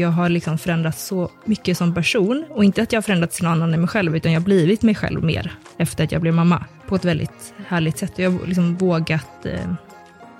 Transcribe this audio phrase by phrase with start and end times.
[0.00, 2.44] jag har liksom förändrats så mycket som person.
[2.50, 4.44] Och inte att jag har förändrats till någon annan än mig själv, utan jag har
[4.44, 6.64] blivit mig själv mer efter att jag blev mamma.
[6.86, 8.12] På ett väldigt härligt sätt.
[8.16, 9.72] Jag har liksom vågat eh,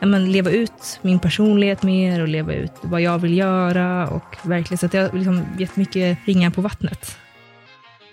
[0.00, 4.08] ja, men leva ut min personlighet mer och leva ut vad jag vill göra.
[4.08, 7.16] Och verkligen, så att jag har liksom gett mycket ringar på vattnet.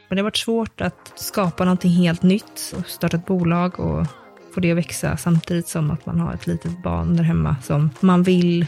[0.07, 4.07] Men det har varit svårt att skapa någonting helt nytt och starta ett bolag och
[4.53, 7.89] få det att växa samtidigt som att man har ett litet barn där hemma som
[7.99, 8.65] man vill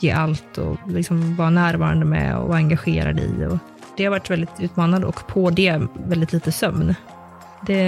[0.00, 3.46] ge allt och liksom vara närvarande med och vara engagerad i.
[3.50, 3.58] Och
[3.96, 6.94] det har varit väldigt utmanande och på det väldigt lite sömn.
[7.66, 7.82] Det,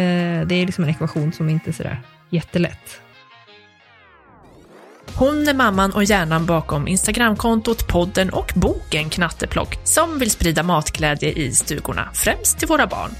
[0.46, 2.00] det är liksom en ekvation som inte är sådär
[2.30, 3.00] jättelätt.
[5.14, 11.32] Hon är mamman och hjärnan bakom Instagramkontot, podden och boken Knatteplock som vill sprida matglädje
[11.32, 13.10] i stugorna, främst till våra barn.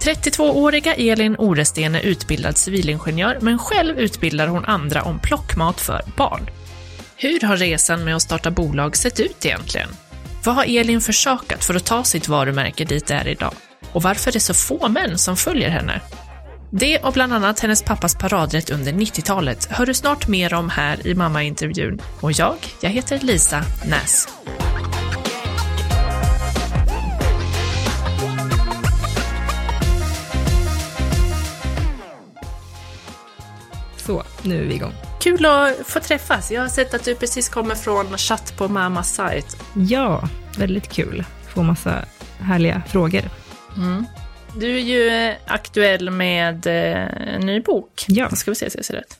[0.00, 6.46] 32-åriga Elin Oresten är utbildad civilingenjör, men själv utbildar hon andra om plockmat för barn.
[7.16, 9.88] Hur har resan med att starta bolag sett ut egentligen?
[10.44, 13.54] Vad har Elin försakat för att ta sitt varumärke dit det är idag?
[13.92, 16.00] Och varför är det så få män som följer henne?
[16.70, 21.06] Det och bland annat hennes pappas paradrätt under 90-talet hör du snart mer om här
[21.06, 22.00] i mammaintervjun.
[22.20, 24.28] Och jag, jag heter Lisa Näs.
[33.96, 35.13] Så, nu är vi igång.
[35.24, 36.50] Kul att få träffas.
[36.50, 39.56] Jag har sett att du precis kommer från chatt på mammas sajt.
[39.74, 41.24] Ja, väldigt kul.
[41.54, 42.04] Få massa
[42.38, 43.22] härliga frågor.
[43.76, 44.04] Mm.
[44.56, 48.04] Du är ju aktuell med eh, en ny bok.
[48.08, 48.30] Ja.
[48.30, 49.18] Ska vi se så jag ser rätt.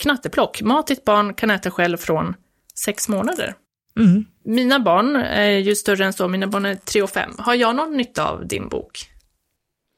[0.00, 0.62] Knatteplock.
[0.62, 2.34] Mat ditt barn kan äta själv från
[2.74, 3.54] sex månader.
[3.98, 4.24] Mm.
[4.44, 7.30] Mina barn är ju större än så, mina barn är tre och fem.
[7.38, 9.10] Har jag någon nytta av din bok?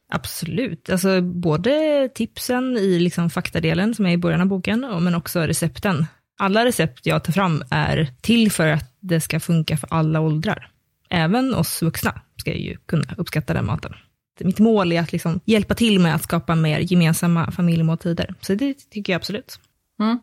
[0.08, 0.90] Absolut.
[0.90, 6.06] Alltså, både tipsen i liksom faktadelen som är i början av boken, men också recepten.
[6.38, 10.70] Alla recept jag tar fram är till för att det ska funka för alla åldrar.
[11.10, 13.92] Även oss vuxna ska ju kunna uppskatta den maten.
[14.40, 18.34] Mitt mål är att liksom hjälpa till med att skapa mer gemensamma familjemåltider.
[18.40, 19.60] Så det tycker jag absolut.
[20.00, 20.18] Mm.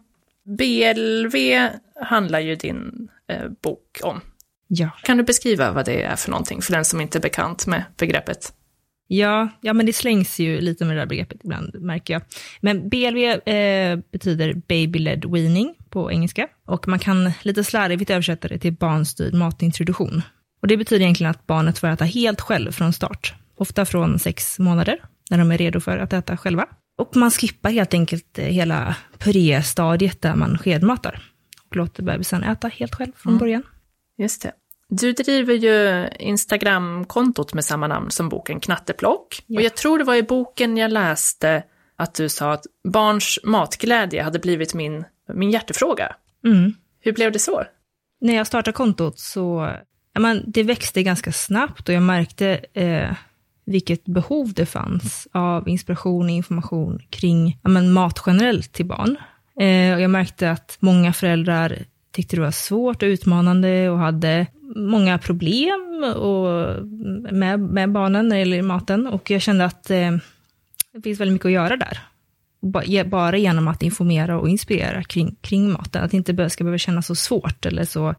[0.45, 1.35] BLV
[2.01, 4.21] handlar ju din eh, bok om.
[4.67, 4.89] Ja.
[5.03, 7.83] Kan du beskriva vad det är för någonting för den som inte är bekant med
[7.97, 8.53] begreppet?
[9.07, 12.21] Ja, ja, men det slängs ju lite med det där begreppet ibland, märker jag.
[12.61, 13.17] Men BLV
[13.53, 16.47] eh, betyder baby-led weaning på engelska.
[16.67, 20.21] Och man kan lite slarvigt översätta det till barnstyrd matintroduktion.
[20.61, 23.33] Och det betyder egentligen att barnet får äta helt själv från start.
[23.57, 24.97] Ofta från sex månader,
[25.29, 26.65] när de är redo för att äta själva.
[26.97, 31.21] Och man skippar helt enkelt eh, hela puré-stadiet där man skedmatar.
[31.69, 33.39] Och låter bebisen äta helt själv från Mm.
[33.39, 33.63] början.
[34.17, 34.51] Just det.
[34.89, 39.43] Du driver ju Instagram-kontot med samma namn som boken Knatteplock.
[39.47, 39.59] Ja.
[39.59, 41.63] Och jag tror det var i boken jag läste
[41.95, 46.15] att du sa att barns matglädje hade blivit min, min hjärtefråga.
[46.43, 46.73] Mm.
[46.99, 47.63] Hur blev det så?
[48.21, 49.71] när jag startade kontot så,
[50.19, 53.11] men det växte ganska snabbt och jag märkte eh,
[53.65, 59.17] vilket behov det fanns av inspiration och information kring men mat generellt till barn.
[59.59, 61.79] Eh, och jag märkte att många föräldrar
[62.11, 66.75] tyckte det var svårt och utmanande och hade många problem och,
[67.33, 69.07] med, med barnen när det gäller maten.
[69.07, 70.11] Och jag kände att eh,
[70.93, 71.99] det finns väldigt mycket att göra där.
[73.05, 76.03] Bara genom att informera och inspirera kring, kring maten.
[76.03, 78.15] Att det inte ska behöva kännas så svårt eller så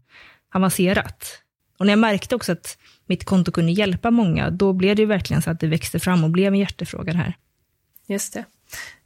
[0.53, 1.41] avancerat.
[1.77, 5.05] Och när jag märkte också att mitt konto kunde hjälpa många, då blev det ju
[5.05, 7.33] verkligen så att det växte fram och blev en hjärtefråga det här.
[8.07, 8.45] Just det.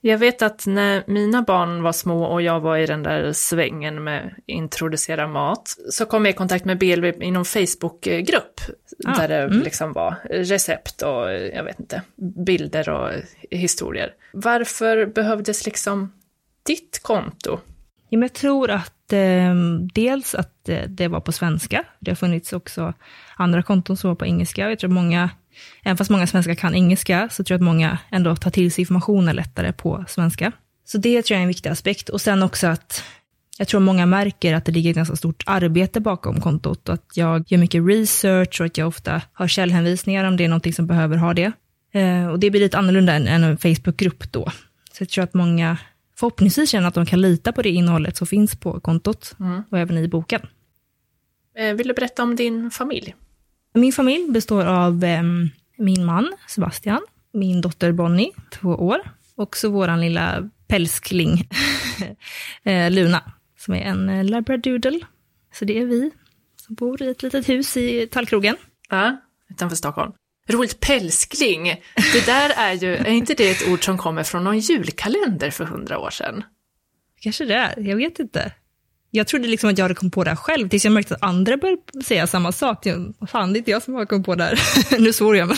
[0.01, 4.03] Jag vet att när mina barn var små och jag var i den där svängen
[4.03, 8.61] med introducera mat, så kom jag i kontakt med BLV i någon Facebookgrupp,
[9.05, 9.61] Ah, där det mm.
[9.61, 12.01] liksom var recept och, jag vet inte,
[12.45, 13.09] bilder och
[13.51, 14.13] historier.
[14.33, 16.13] Varför behövdes liksom
[16.63, 17.59] ditt konto?
[18.09, 19.55] Jag tror att eh,
[19.93, 21.83] dels att eh, det var på svenska.
[21.99, 22.93] Det har funnits också
[23.35, 24.69] andra konton som var på engelska.
[24.69, 25.29] Jag tror många,
[25.83, 28.81] även fast många svenskar kan engelska, så tror jag att många ändå tar till sig
[28.81, 30.51] informationen lättare på svenska.
[30.85, 32.09] Så det tror jag är en viktig aspekt.
[32.09, 33.03] Och sen också att
[33.57, 37.05] jag tror många märker att det ligger ett ganska stort arbete bakom kontot och att
[37.17, 40.87] jag gör mycket research och att jag ofta har källhänvisningar om det är någonting som
[40.87, 41.51] behöver ha det.
[41.93, 44.51] Eh, och det blir lite annorlunda än, en Facebookgrupp då.
[44.93, 45.77] Så jag tror att många
[46.15, 49.63] förhoppningsvis känner att de kan lita på det innehållet som finns på kontot Mm.
[49.71, 50.41] och även i boken.
[51.57, 53.15] Eh, Vill du berätta om din familj?
[53.73, 57.01] Min familj består av em, min man Sebastian,
[57.33, 58.99] min dotter Bonnie, två år,
[59.35, 61.49] och så våran lilla pälskling
[62.63, 64.99] eh, Luna, som är en eh, labradoodle.
[65.53, 66.11] Så det är vi
[66.55, 68.55] som bor i ett litet hus i Tallkrogen.
[68.89, 69.17] Ja,
[69.49, 70.11] utanför Stockholm.
[70.47, 71.63] Roligt pälskling.
[72.13, 75.65] Det där är ju, är inte det ett ord som kommer från någon julkalender för
[75.65, 76.43] hundra år sedan?
[77.19, 78.51] Kanske det är, jag vet inte.
[79.13, 81.23] Jag trodde liksom att jag hade kommit på det här själv, tills jag märkte att
[81.23, 82.87] andra började säga samma sak.
[83.27, 84.59] Fan, det är inte jag som har kommit på det här.
[84.99, 85.57] nu svor jag, men...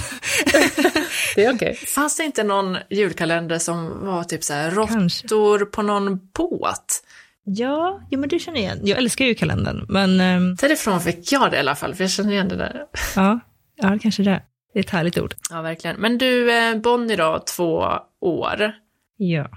[1.35, 1.71] det är okej.
[1.71, 1.75] Okay.
[1.75, 7.03] Fanns det inte någon julkalender som var typ så här råttor på någon båt?
[7.43, 8.87] Ja, ja, men det känner jag igen.
[8.87, 10.21] Jag älskar ju kalendern, men...
[10.21, 10.55] Um...
[10.55, 12.85] Därifrån fick jag det i alla fall, för jag känner igen det där.
[13.15, 13.39] Ja,
[13.75, 14.41] ja kanske det.
[14.73, 15.35] Det är ett härligt ord.
[15.49, 15.95] Ja, verkligen.
[15.95, 17.87] Men du, eh, Bonnie då, två
[18.21, 18.73] år.
[19.17, 19.49] Ja.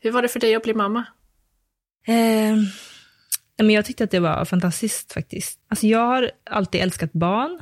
[0.00, 1.04] Hur var det för dig att bli mamma?
[2.06, 2.56] Eh,
[3.58, 5.60] men jag tyckte att det var fantastiskt faktiskt.
[5.68, 7.60] Alltså jag har alltid älskat barn,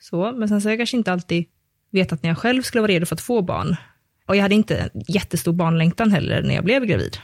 [0.00, 1.44] så, men sen så har jag kanske inte alltid
[1.90, 3.76] vetat när jag själv skulle vara redo för att få barn.
[4.26, 7.18] Och jag hade inte jättestor barnlängtan heller när jag blev gravid.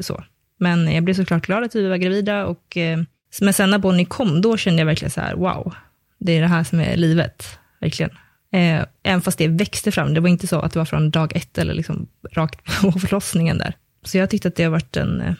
[0.00, 0.24] Så.
[0.58, 2.46] Men jag blev såklart glad att vi var gravida.
[2.46, 3.00] Och, eh,
[3.40, 5.74] men sen när Bonnie kom, då kände jag verkligen så här, wow,
[6.18, 8.10] det är det här som är livet, verkligen.
[8.52, 11.36] Eh, även fast det växte fram, det var inte så att det var från dag
[11.36, 13.74] ett eller liksom rakt på förlossningen där.
[14.04, 15.34] Så jag tyckte att det har varit en eh,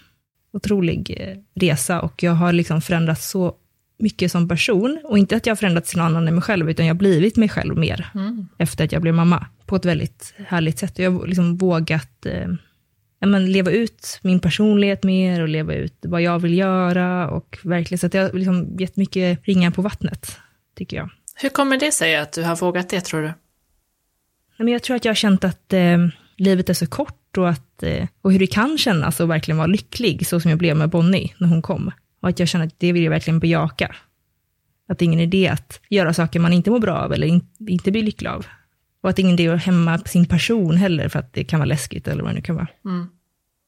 [0.52, 3.54] otrolig eh, resa och jag har liksom förändrats så
[3.98, 5.00] mycket som person.
[5.04, 6.98] Och inte att jag har förändrats till någon annan än mig själv, utan jag har
[6.98, 8.48] blivit mig själv mer mm.
[8.58, 9.46] efter att jag blev mamma.
[9.66, 10.98] På ett väldigt härligt sätt.
[10.98, 12.48] Jag har liksom vågat eh,
[13.26, 17.30] men leva ut min personlighet mer och leva ut vad jag vill göra.
[17.30, 20.38] Och verkligen, så att jag har liksom gett mycket ringar på vattnet,
[20.76, 21.10] tycker jag.
[21.34, 23.32] Hur kommer det sig att du har vågat det, tror du?
[24.56, 25.98] Men jag tror att jag har känt att eh,
[26.36, 29.66] livet är så kort och, att, eh, och hur det kan kännas att verkligen vara
[29.66, 31.90] lycklig, så som jag blev med Bonnie när hon kom.
[32.22, 33.96] Och att jag känner att det vill jag verkligen bejaka.
[34.88, 37.46] Att det är ingen idé att göra saker man inte mår bra av eller in,
[37.58, 38.46] inte blir lycklig av.
[39.02, 41.60] Och att det är ingen idé att hämma sin person heller, för att det kan
[41.60, 42.68] vara läskigt eller vad det nu kan vara.
[42.84, 43.06] Mm.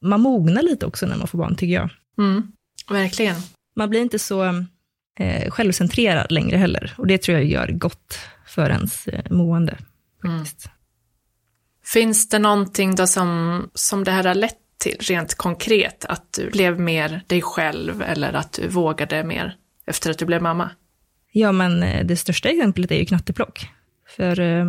[0.02, 1.90] Man mognar lite också när man får barn, tycker jag.
[2.18, 2.52] Mm.
[2.90, 3.36] Verkligen.
[3.76, 4.44] Man blir inte så
[5.18, 6.94] eh, självcentrerad längre heller.
[6.98, 9.76] Och det tror jag gör gott för ens eh, mående.
[10.22, 10.66] Faktiskt.
[10.66, 10.71] Mm.
[11.92, 16.04] Finns det någonting då som, som det här har lett till, rent konkret?
[16.04, 19.56] Att du blev mer dig själv eller att du vågade mer
[19.86, 20.70] efter att du blev mamma?
[21.32, 23.68] Ja, men eh, det största exemplet är ju knatteplock.
[24.16, 24.66] För eh,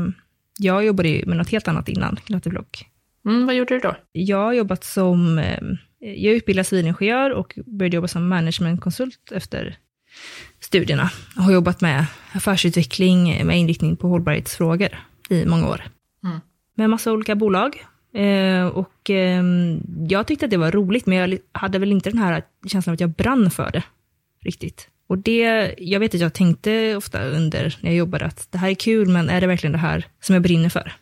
[0.60, 2.86] jag jobbade ju med något helt annat innan knatteplock.
[3.26, 3.96] Mm, vad gjorde du då?
[4.12, 5.60] Jag har jobbat som, eh,
[6.00, 9.78] jag utbildade civilingenjör och började jobba som managementkonsult efter
[10.60, 11.10] studierna.
[11.36, 15.00] Jag har jobbat med affärsutveckling med inriktning på hållbarhetsfrågor
[15.30, 15.84] i många år.
[16.76, 17.86] Med massa olika bolag.
[18.14, 19.44] Eh, och eh,
[20.10, 22.94] jag tyckte att det var roligt, men jag hade väl inte den här känslan av
[22.94, 23.84] att jag brann för det
[24.42, 24.90] riktigt.
[25.08, 28.70] Och det, jag vet att jag tänkte ofta under när jag jobbade att det här
[28.70, 30.94] är kul, men är det verkligen det här som jag brinner för?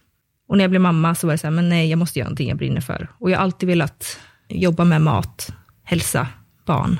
[0.47, 2.27] Och när jag blev mamma så var det så här, men nej, jag måste göra
[2.27, 3.07] någonting jag brinner för.
[3.17, 4.19] Och jag har alltid velat
[4.49, 5.53] jobba med mat,
[5.83, 6.27] hälsa,
[6.65, 6.99] barn.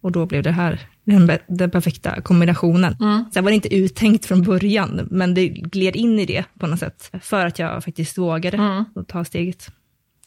[0.00, 2.96] Och då blev det här den, den perfekta kombinationen.
[3.00, 3.24] Mm.
[3.32, 6.78] Sen var det inte uttänkt från början, men det gled in i det på något
[6.78, 7.10] sätt.
[7.22, 8.84] För att jag faktiskt vågade mm.
[9.08, 9.70] ta steget.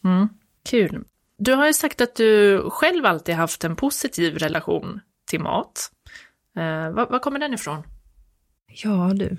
[0.03, 0.29] Mm.
[0.69, 1.03] Kul.
[1.37, 4.99] Du har ju sagt att du själv alltid haft en positiv relation
[5.29, 5.91] till mat.
[6.57, 7.83] Eh, var, var kommer den ifrån?
[8.67, 9.37] Ja du.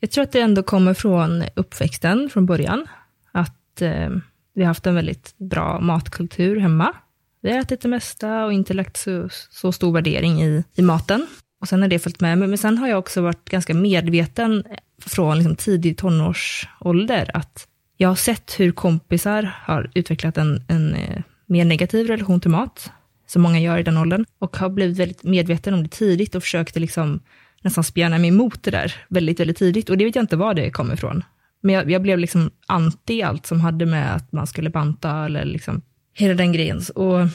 [0.00, 2.86] Jag tror att det ändå kommer från uppväxten från början.
[3.32, 4.10] Att eh,
[4.54, 6.94] vi har haft en väldigt bra matkultur hemma.
[7.40, 11.26] Vi har ätit det mesta och inte lagt så, så stor värdering i, i maten.
[11.60, 12.48] Och sen har det följt med mig.
[12.48, 14.64] Men sen har jag också varit ganska medveten
[15.06, 21.22] från liksom tidig tonårsålder att jag har sett hur kompisar har utvecklat en, en eh,
[21.46, 22.90] mer negativ relation till mat,
[23.26, 26.42] som många gör i den åldern, och har blivit väldigt medveten om det tidigt och
[26.42, 27.20] försökte liksom
[27.62, 29.90] nästan spjärna mig emot det där väldigt, väldigt tidigt.
[29.90, 31.24] Och det vet jag inte var det kommer ifrån.
[31.60, 35.44] Men jag, jag blev liksom anti allt som hade med att man skulle banta eller
[35.44, 35.82] liksom
[36.18, 36.82] hela den grejen.
[36.94, 37.26] Och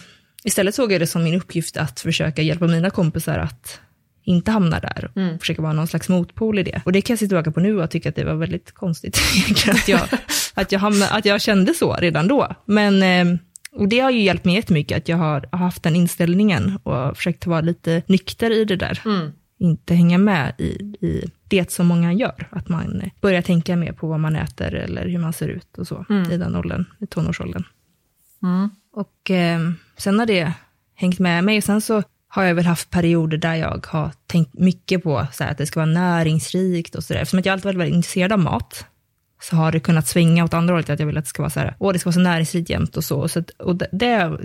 [0.44, 3.80] istället såg jag det som min uppgift att försöka hjälpa mina kompisar att
[4.24, 5.40] inte hamna där och mm.
[5.40, 6.82] försöka vara någon slags motpol i det.
[6.86, 9.20] Och det kan jag se tillbaka på nu och tycka att det var väldigt konstigt
[9.68, 10.02] att, jag,
[10.54, 12.56] att, jag hamnade, att jag kände så redan då.
[12.66, 13.40] Men, eh,
[13.72, 17.46] och det har ju hjälpt mig jättemycket att jag har haft den inställningen och försökt
[17.46, 19.02] vara lite nykter i det där.
[19.06, 19.32] Mm.
[19.60, 20.66] Inte hänga med i,
[21.06, 25.08] i det som många gör, att man börjar tänka mer på vad man äter eller
[25.08, 26.32] hur man ser ut och så mm.
[26.32, 27.64] i den åldern, i tonårsåldern.
[28.44, 28.70] Mm.
[28.94, 29.60] Och eh,
[29.98, 30.54] sen har det
[30.96, 31.58] hängt med mig.
[31.58, 35.44] Och sen så har jag väl haft perioder där jag har tänkt mycket på så
[35.44, 37.22] här, att det ska vara näringsrikt och sådär.
[37.22, 38.86] Eftersom jag alltid varit väldigt intresserad av mat,
[39.42, 41.50] så har det kunnat svänga åt andra hållet, att jag vill att det ska vara
[41.50, 43.28] så här, åh, det ska vara så näringsrikt jämt och så.
[43.28, 44.38] så att, och det, det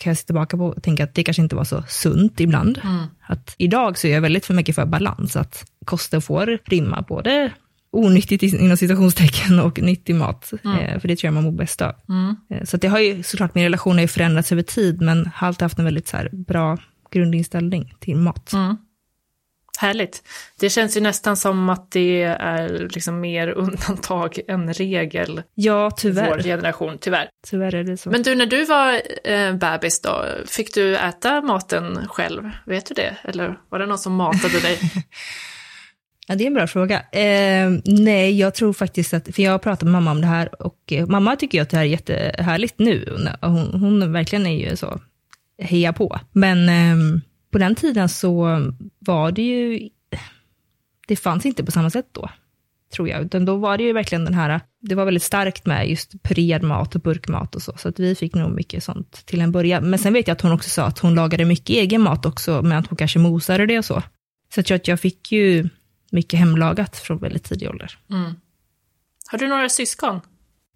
[0.00, 2.80] kan jag se tillbaka på och tänka att det kanske inte var så sunt ibland.
[2.84, 3.06] Mm.
[3.20, 7.52] Att idag så är jag väldigt för mycket för balans, att kosten får rimma både
[7.90, 10.52] onyttigt inom citationstecken och nyttig mat.
[10.64, 10.78] Mm.
[10.78, 11.94] Eh, för det tror jag man mår bäst av.
[12.08, 12.36] Mm.
[12.50, 15.48] Eh, så det har ju såklart, min relation har ju förändrats över tid, men har
[15.48, 16.78] alltid haft en väldigt så här, bra
[17.10, 18.52] grundinställning till mat.
[18.52, 18.76] Mm.
[19.78, 20.22] Härligt.
[20.60, 25.42] Det känns ju nästan som att det är liksom mer undantag än regel.
[25.54, 26.42] Ja, Vår tyvärr.
[26.42, 27.28] generation, tyvärr.
[27.46, 28.10] Tyvärr är det så.
[28.10, 32.50] Men du, när du var eh, bebis då, fick du äta maten själv?
[32.66, 33.16] Vet du det?
[33.22, 34.78] Eller var det någon som matade dig?
[36.28, 37.00] Ja, det är en bra fråga.
[37.00, 40.62] Eh, nej, jag tror faktiskt att, för jag har pratat med mamma om det här
[40.62, 43.28] och eh, mamma tycker att det här är jättehärligt nu.
[43.40, 45.00] Hon, hon verkligen är ju så,
[45.58, 46.20] heja på.
[46.32, 48.60] Men eh, på den tiden så
[48.98, 49.88] var det ju,
[51.08, 52.30] det fanns inte på samma sätt då,
[52.94, 53.24] tror jag.
[53.24, 56.62] Utan då var det ju verkligen den här, det var väldigt starkt med just purerad
[56.62, 57.72] mat och burkmat och så.
[57.76, 59.90] Så att vi fick nog mycket sånt till en början.
[59.90, 62.62] Men sen vet jag att hon också sa att hon lagade mycket egen mat också,
[62.62, 64.02] men att hon kanske mosade det och så.
[64.54, 65.68] Så jag tror att jag fick ju
[66.10, 67.98] mycket hemlagat från väldigt tidig ålder.
[68.10, 68.34] Mm.
[69.30, 70.20] Har du några syskon?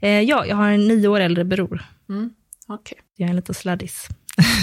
[0.00, 1.84] Eh, ja, jag har en nio år äldre bror.
[2.08, 2.30] Mm.
[2.66, 2.98] Okej.
[3.16, 4.08] Jag är en liten sladdis.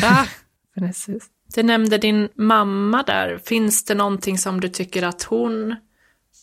[0.03, 0.25] Ah,
[0.79, 1.23] precis.
[1.55, 3.37] Du nämnde din mamma där.
[3.45, 5.75] Finns det någonting som du tycker att hon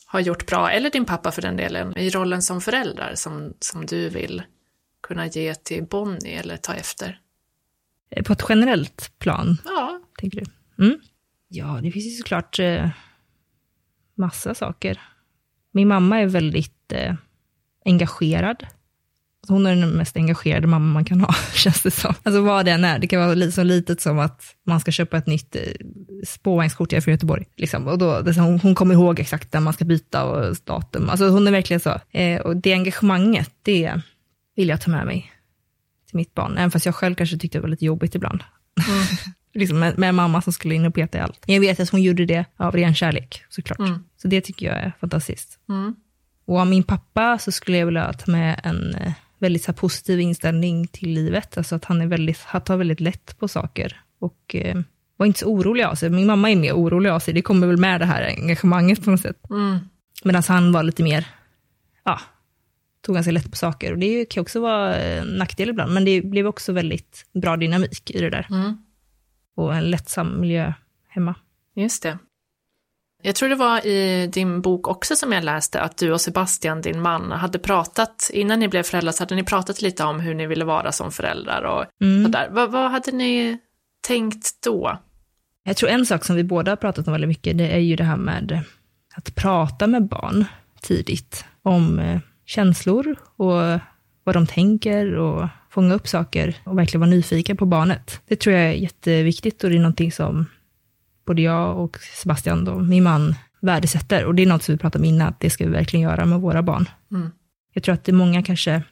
[0.07, 3.87] har gjort bra, eller din pappa för den delen, i rollen som föräldrar som, som
[3.87, 4.43] du vill
[5.03, 7.21] kunna ge till Bonnie eller ta efter?
[8.11, 10.47] Eh, På ett generellt plan, Ja, tänker du?
[10.85, 10.99] Mm.
[11.49, 12.89] Ja, det finns ju såklart eh,
[14.15, 15.01] massa saker.
[15.73, 17.15] Min mamma är väldigt eh,
[17.85, 18.67] engagerad.
[19.49, 22.15] Hon är den mest engagerade mamma man kan ha, känns det som.
[22.23, 22.99] Alltså vad det än är.
[22.99, 25.63] Det kan vara så litet som att man ska köpa ett nytt eh,
[26.27, 27.47] spårvagnskort, jag är från Göteborg.
[27.57, 27.89] Liksom.
[27.89, 30.57] Och då, det, är så hon, hon kommer ihåg exakt när man ska byta och
[30.65, 31.09] datum.
[31.09, 32.01] Alltså hon är verkligen så.
[32.11, 34.01] Eh, och det engagemanget, det
[34.57, 35.33] vill jag ta med mig
[36.09, 36.59] till mitt barn.
[36.59, 38.45] Även fast jag själv kanske tyckte det var lite jobbigt ibland.
[39.55, 41.43] liksom med, med mamma som skulle in och peta i allt.
[41.47, 43.79] Jag vet att hon gjorde det av ren kärlek, såklart.
[43.79, 44.05] Mm.
[44.17, 45.59] Så det tycker jag är fantastiskt.
[45.69, 45.95] Mm.
[46.45, 49.77] Och av min pappa så skulle jag vilja ta med en eh, väldigt så här,
[49.77, 51.59] positiv inställning till livet.
[51.59, 54.01] Alltså att han, är väldigt, han tar väldigt lätt på saker.
[54.19, 54.81] Och eh,
[55.17, 56.11] var inte så orolig av sig.
[56.11, 57.35] Min mamma är mer orolig av sig.
[57.35, 59.51] Det kommer väl med det här engagemanget på något sätt.
[59.51, 59.79] Mm.
[60.25, 61.27] Medan han var lite mer,
[62.05, 62.21] ja,
[63.01, 63.93] tog ganska lätt på saker.
[63.93, 65.95] Och det kan också vara en nackdel ibland.
[65.95, 68.47] Men det blev också väldigt bra dynamik i det där.
[68.51, 68.77] Mm.
[69.55, 70.73] Och en lättsam miljö
[71.09, 71.35] hemma.
[71.77, 72.19] Just det.
[73.23, 76.81] Jag tror det var i din bok också som jag läste att du och Sebastian,
[76.81, 80.35] din man, hade pratat, innan ni blev föräldrar så hade ni pratat lite om hur
[80.35, 82.25] ni ville vara som föräldrar och Mm.
[82.25, 82.49] sådär.
[82.51, 83.59] Vad, vad hade ni
[84.07, 84.99] tänkt då?
[85.63, 87.97] Jag tror en sak som vi båda har pratat om väldigt mycket, det är ju
[87.97, 88.63] det här med
[89.15, 90.45] att prata med barn
[90.81, 93.81] tidigt om eh, känslor och
[94.25, 98.21] vad de tänker och fånga upp saker och verkligen vara nyfiken på barnet.
[98.29, 100.47] Det tror jag är jätteviktigt och det är någonting som
[101.27, 104.25] både jag och Sebastian, då, min man, värdesätter.
[104.25, 106.25] Och det är något som vi pratade om innan, att det ska vi verkligen göra
[106.25, 106.89] med våra barn.
[107.11, 107.31] Mm.
[107.73, 108.83] Jag tror att det är många kanske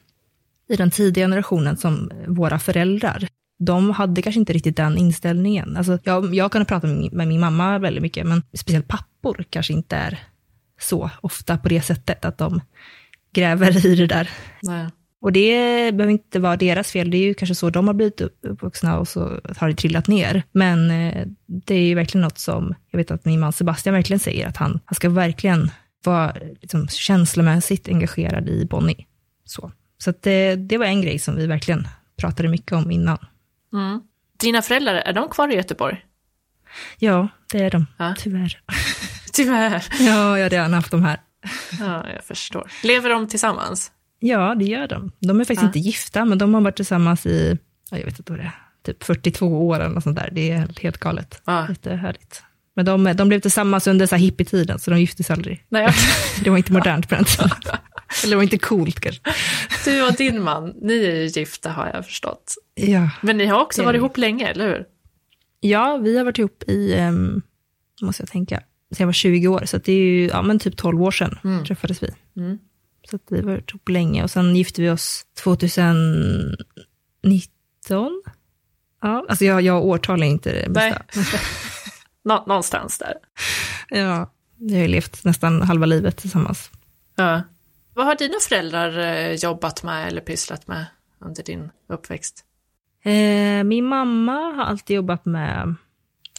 [0.69, 3.27] i den tidiga generationen som våra föräldrar,
[3.59, 5.77] de hade kanske inte riktigt den inställningen.
[5.77, 9.95] Alltså, jag, jag kunde prata med min, mamma väldigt mycket, men speciellt pappor kanske inte
[9.95, 10.19] är
[10.79, 12.61] så ofta på det sättet, att de
[13.33, 14.29] gräver i det där.
[14.61, 14.87] Nej.
[15.23, 15.51] Och det
[15.95, 18.99] behöver inte vara deras fel, det är ju kanske så de har blivit upp- uppvuxna
[18.99, 20.43] och så har det trillat ner.
[20.51, 24.19] Men eh, det är ju verkligen något som, jag vet att min man Sebastian verkligen
[24.19, 25.71] säger, att han, han ska verkligen
[26.05, 29.05] vara liksom, känslomässigt engagerad i Bonnie.
[29.45, 31.87] Så, så det, det var en grej som vi verkligen
[32.17, 33.17] pratade mycket om innan.
[33.73, 34.01] Mm.
[34.39, 36.05] Dina föräldrar, är de kvar i Göteborg?
[36.99, 38.15] Ja, det är de, Ja.
[38.17, 38.61] tyvärr.
[39.33, 39.83] Tyvärr.
[39.99, 41.19] Ja, jag har redan haft de här.
[41.79, 42.71] Ja, jag förstår.
[42.83, 43.91] Lever de tillsammans?
[44.25, 45.11] Ja, det gör de.
[45.19, 45.67] De är faktiskt Ja.
[45.67, 47.57] inte gifta, men de har varit tillsammans i,
[47.91, 48.53] ja, jag vet inte vad det är,
[48.85, 50.29] typ 42 år eller något sånt där.
[50.31, 51.41] Det är helt, galet.
[51.45, 51.65] Ja.
[51.69, 52.43] Jättehärligt.
[52.75, 55.65] Men de, de blev tillsammans under så hippietiden, så de gifte sig aldrig.
[55.69, 55.93] Nej,
[56.43, 57.49] Det var inte modernt på den tiden.
[58.23, 59.21] Eller det var inte coolt kanske.
[59.85, 62.55] du och din man, ni är ju gifta har jag förstått.
[62.75, 63.09] Ja.
[63.21, 64.85] Men ni har också varit ihop länge, eller hur?
[65.59, 67.41] ja, vi har varit ihop i, um,
[68.01, 70.77] måste jag tänka, sen jag var 20 år, så det är ju ja, men typ
[70.77, 71.65] 12 år sedan Mm.
[71.65, 72.09] träffades vi.
[72.37, 72.57] Mm.
[73.09, 76.55] Så vi varit ihop länge och sen gifte vi oss 2019.
[79.01, 81.01] Ja, alltså jag, jag årtal är inte det bästa.
[82.23, 83.13] Nå- någonstans där.
[83.89, 86.71] Ja, vi har ju levt nästan halva livet tillsammans.
[87.15, 87.41] Ja.
[87.93, 90.85] Vad har dina föräldrar eh, jobbat med eller pysslat med
[91.19, 92.45] under din uppväxt?
[93.03, 95.75] Eh, min mamma har alltid jobbat med,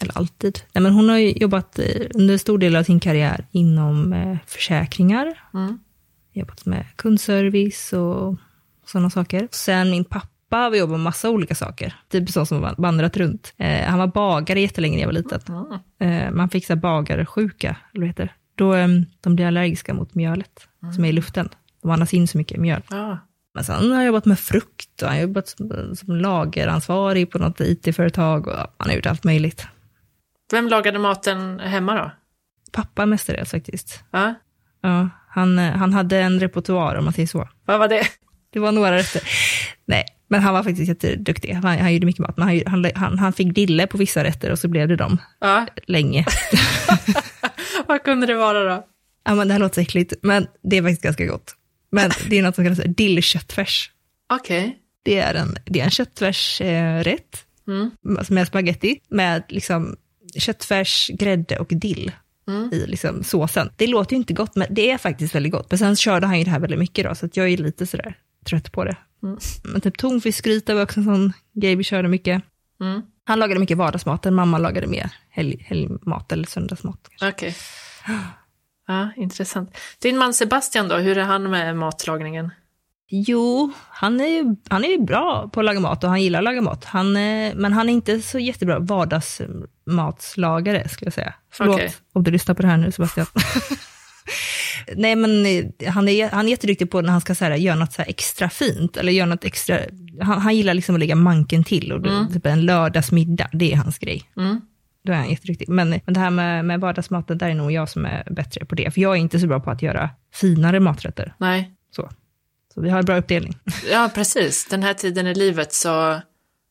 [0.00, 4.12] eller alltid, nej men hon har jobbat eh, under stor del av sin karriär inom
[4.12, 5.78] eh, försäkringar, Mm.
[6.34, 8.36] Jobbat med kundservice och
[8.86, 9.48] sådana saker.
[9.50, 13.54] Sen min pappa har jobbat med massa olika saker, typ så som vandrat runt.
[13.56, 15.40] Eh, han var bagare jättelänge när jag var liten.
[15.48, 16.26] Mm.
[16.26, 18.32] Eh, man fick så bagarsjuka, eller vad heter?
[18.54, 18.88] Då eh,
[19.20, 21.48] de blir allergiska mot mjölet som är i luften.
[21.82, 22.82] De andas in så mycket mjöl.
[22.90, 23.18] Ja.
[23.54, 27.38] Men sen har jag jobbat med frukt och han har jobbat som, som lageransvarig på
[27.38, 29.66] något IT-företag och han har gjort allt möjligt.
[30.52, 32.10] Vem lagade maten hemma då?
[32.74, 34.04] pappa mestadels faktiskt.
[34.10, 34.34] Ja.
[34.80, 37.48] Ja, han, eh, han hade en repertoar om man säger så.
[37.64, 38.02] Vad var det?
[38.52, 39.22] Det var några rätter.
[39.86, 41.52] Nej, men han var faktiskt jätteduktig.
[41.52, 44.58] Han, han gjorde mycket mat, men han, han, han, fick dille på vissa rätter och
[44.58, 45.66] så blev det dem Ja.
[45.86, 46.26] länge.
[47.86, 48.86] Vad kunde det vara då?
[49.24, 51.54] ja, men det här låter äckligt, men det är faktiskt ganska gott.
[51.92, 53.90] Men det är något som kallas dillköttfärs.
[54.32, 54.78] Okej.
[55.02, 57.90] Det är en, det är en köttfärsrätt Mm.
[58.28, 59.96] med spaghetti med liksom
[60.38, 62.12] köttfärs, grädde och dill
[62.48, 62.72] Mm.
[62.72, 63.70] i liksom såsen.
[63.76, 65.70] Det låter ju inte gott, men det är faktiskt väldigt gott.
[65.70, 68.18] Men sen körde han ju det här väldigt mycket då, så jag är lite sådär
[68.46, 68.96] trött på det.
[69.22, 69.38] Mm.
[69.64, 72.42] Men typ tonfiskgryta var också en sån grej vi körde mycket.
[72.80, 73.02] Mm.
[73.24, 77.08] Han lagade mycket vardagsmat, mamma lagade mer helg, helgmat eller söndagsmat.
[77.22, 77.56] Okej.
[78.86, 79.76] Ja, intressant.
[79.98, 82.50] Din man Sebastian då, hur är han med matlagningen?
[83.08, 86.44] Jo, han är ju han är bra på att laga mat och han gillar att
[86.44, 86.84] laga mat.
[86.84, 91.34] Han, eh, men han är inte så jättebra vardagsmatslagare, skulle jag säga.
[91.52, 91.94] Förlåt Okej.
[92.12, 93.26] om du lyssnar på det här nu, Sebastian.
[94.96, 97.76] Nej, men eh, han är, han är jätteduktig på när han ska så här, göra
[97.76, 99.78] något så extra fint, eller göra något extra,
[100.20, 103.76] han, han gillar liksom att lägga manken till, och det, typ en lördagsmiddag, det är
[103.76, 104.22] hans grej.
[104.36, 104.60] Mm.
[105.04, 105.68] Då är han jätteduktig.
[105.68, 108.74] Men, men det här med, med vardagsmaten, där är nog jag som är bättre på
[108.74, 111.34] det, för jag är inte så bra på att göra finare maträtter.
[111.38, 111.74] Nej.
[111.96, 112.10] Så,
[112.74, 113.58] så vi har en bra uppdelning.
[113.90, 114.66] Ja, precis.
[114.66, 116.20] Den här tiden i livet så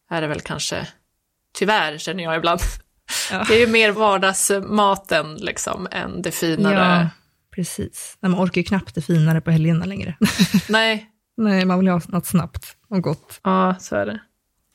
[0.10, 0.88] är det väl kanske,
[1.58, 2.60] tyvärr känner jag ibland,
[3.32, 3.44] Ja.
[3.48, 6.76] det är ju mer vardagsmaten liksom än det finare.
[7.04, 7.10] Ja,
[7.56, 8.18] precis.
[8.20, 10.18] Nej, man orkar ju knappt det finare på helgerna längre.
[10.70, 13.40] Nej, Nej, man vill ha något snabbt och gott.
[13.44, 14.20] ja så är det.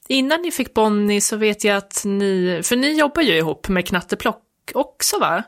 [0.09, 3.87] Innan ni fick Bonnie så vet jag att ni, för ni jobbar ju ihop med
[3.87, 4.43] Knatteplock
[4.75, 5.43] också va?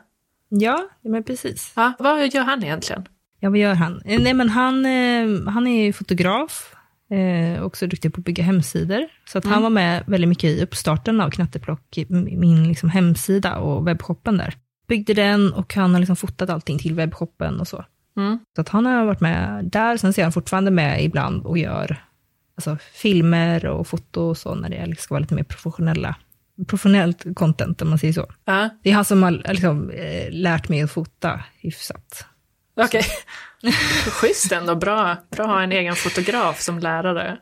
[0.49, 1.71] Ja, men precis.
[1.75, 3.05] Ja, vad gör han egentligen?
[3.43, 4.01] Ja, vad gör han?
[4.05, 6.75] Eh, Nej, men han, eh, han är fotograf,
[7.11, 9.07] eh, också duktig på att bygga hemsidor.
[9.29, 13.87] Så att han var med väldigt mycket i uppstarten av Knatteplock, min liksom hemsida och
[13.87, 14.53] webbshoppen där.
[14.87, 17.85] Byggde den och han har liksom fotat allting till webbshoppen och så.
[18.17, 18.39] Mm.
[18.55, 22.03] Så att han har varit med där, sen ser han fortfarande med ibland och gör
[22.55, 26.15] alltså, filmer och foto och så, när det liksom ska vara lite mer professionella,
[26.67, 28.25] professionellt content, om man säger så.
[28.45, 32.25] Ja, Det är han som har liksom, eh, lärt mig att fota hyfsat.
[32.75, 33.03] Okej.
[34.11, 37.37] Schysst ändå, bra, bra att ha en egen fotograf som lärare.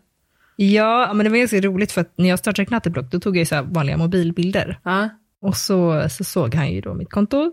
[0.56, 3.48] Ja, men det var ganska roligt för att när jag startade Knatteblock, då tog jag
[3.48, 4.80] så här vanliga mobilbilder.
[4.84, 5.10] Ja,
[5.42, 7.52] Och så, så såg han ju då mitt konto.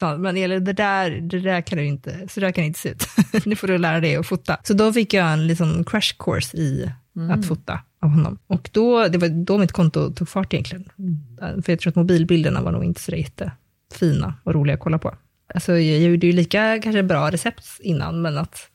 [0.18, 2.88] Men eller det där, det där kan du inte, så där kan det inte se
[2.88, 3.04] ut.
[3.46, 4.58] nu får du lära dig att fota.
[4.62, 6.90] Så då fick jag en liksom crash course i
[7.30, 8.38] att fota av honom.
[8.46, 10.84] Och då, det var då mitt konto tog fart egentligen.
[11.38, 15.14] För jag tror att mobilbilderna var nog inte så jättefina och roliga att kolla på.
[15.54, 18.68] Alltså jag gjorde ju lika kanske bra recept innan, men att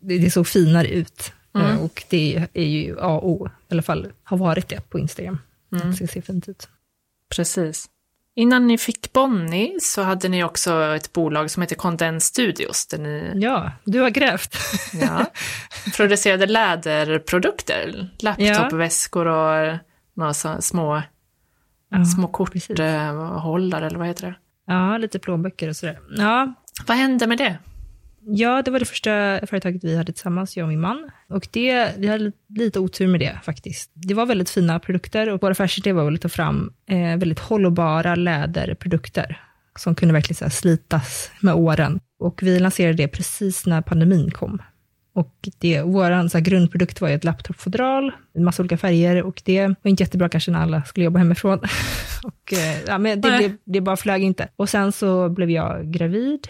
[0.00, 1.32] det, det såg finare ut.
[1.56, 4.98] Eh, Och det är ju A och O, i alla fall har varit det på
[4.98, 5.38] Instagram.
[5.70, 6.68] Att det ska se fint ut.
[7.36, 7.90] precis.
[8.36, 12.98] Innan ni fick Bonnie så hade ni också ett bolag som heter Content Studios där
[12.98, 14.56] ni Ja, du har grävt.
[14.92, 15.26] ja,
[15.96, 18.10] producerade läderprodukter.
[18.18, 19.76] Laptopväskor och
[20.14, 21.02] några små,
[21.90, 24.34] Ja, små korthållare eller vad heter det?
[24.66, 25.98] Ja, lite plånböcker och sådär.
[26.16, 26.54] Ja,
[26.86, 27.58] Vad hände med det?
[28.26, 31.10] ja, det var det första företaget vi hade tillsammans, jag och min man.
[31.28, 33.90] Och det, vi hade lite otur med det faktiskt.
[33.94, 37.38] Det var väldigt fina produkter och vår affärsidé var väl att ta fram eh, väldigt
[37.38, 39.40] hållbara läderprodukter
[39.78, 42.00] som kunde verkligen så slitas med åren.
[42.18, 44.62] Och vi lanserade det precis när pandemin kom.
[45.14, 49.42] Och det, vår så här, grundprodukt var ju ett laptopfodral, en massa olika färger och
[49.44, 51.58] det var inte jättebra kanske när alla skulle jobba hemifrån.
[52.24, 54.48] och, eh, ja, men det, blev, det bara flög inte.
[54.56, 56.48] Och sen så blev jag gravid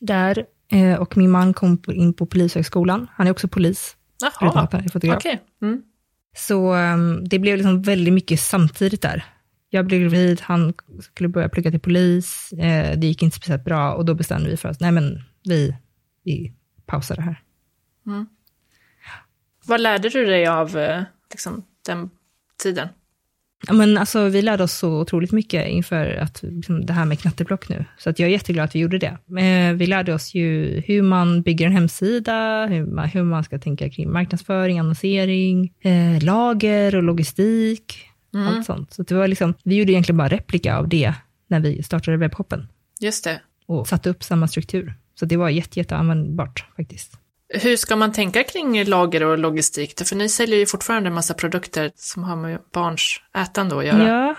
[0.00, 3.08] där eh, och min man kom in på Polishögskolan.
[3.12, 5.16] Han är också polis, förutom Jaha, att han är fotograf.
[5.16, 5.40] okej.
[5.62, 5.82] Mm.
[6.36, 9.24] Så um, det blev liksom väldigt mycket samtidigt där.
[9.70, 13.94] Jag blev gravid, han skulle börja plugga till polis, eh, det gick inte speciellt bra
[13.94, 15.76] och då bestämde vi för oss, nej men vi,
[16.24, 16.52] vi
[16.86, 17.42] pausar det här.
[19.66, 22.10] Vad lärde du dig av eh, liksom, den
[22.62, 22.88] tiden?
[23.66, 27.20] Ja, men alltså, vi lärde oss så otroligt mycket inför att, liksom, det här med
[27.20, 27.84] knatteblock nu.
[27.98, 29.40] Så att jag är jätteglad att vi gjorde det.
[29.40, 33.58] Eh, vi lärde oss ju hur man bygger en hemsida, hur man, hur man ska
[33.58, 37.98] tänka kring marknadsföring, annonsering, eh, lager och logistik.
[38.48, 38.92] Allt sånt.
[38.92, 41.14] Så det var liksom, vi gjorde egentligen bara replika av det
[41.46, 42.68] när vi startade webbshoppen
[43.00, 43.40] Just det.
[43.66, 44.94] och satte upp samma struktur.
[45.14, 47.18] Så det var jätte, jätteanvändbart faktiskt.
[47.48, 50.08] Hur ska man tänka kring lager och logistik?
[50.08, 54.08] För ni säljer ju fortfarande en massa produkter som har med barns ätande att göra.
[54.08, 54.34] Ja,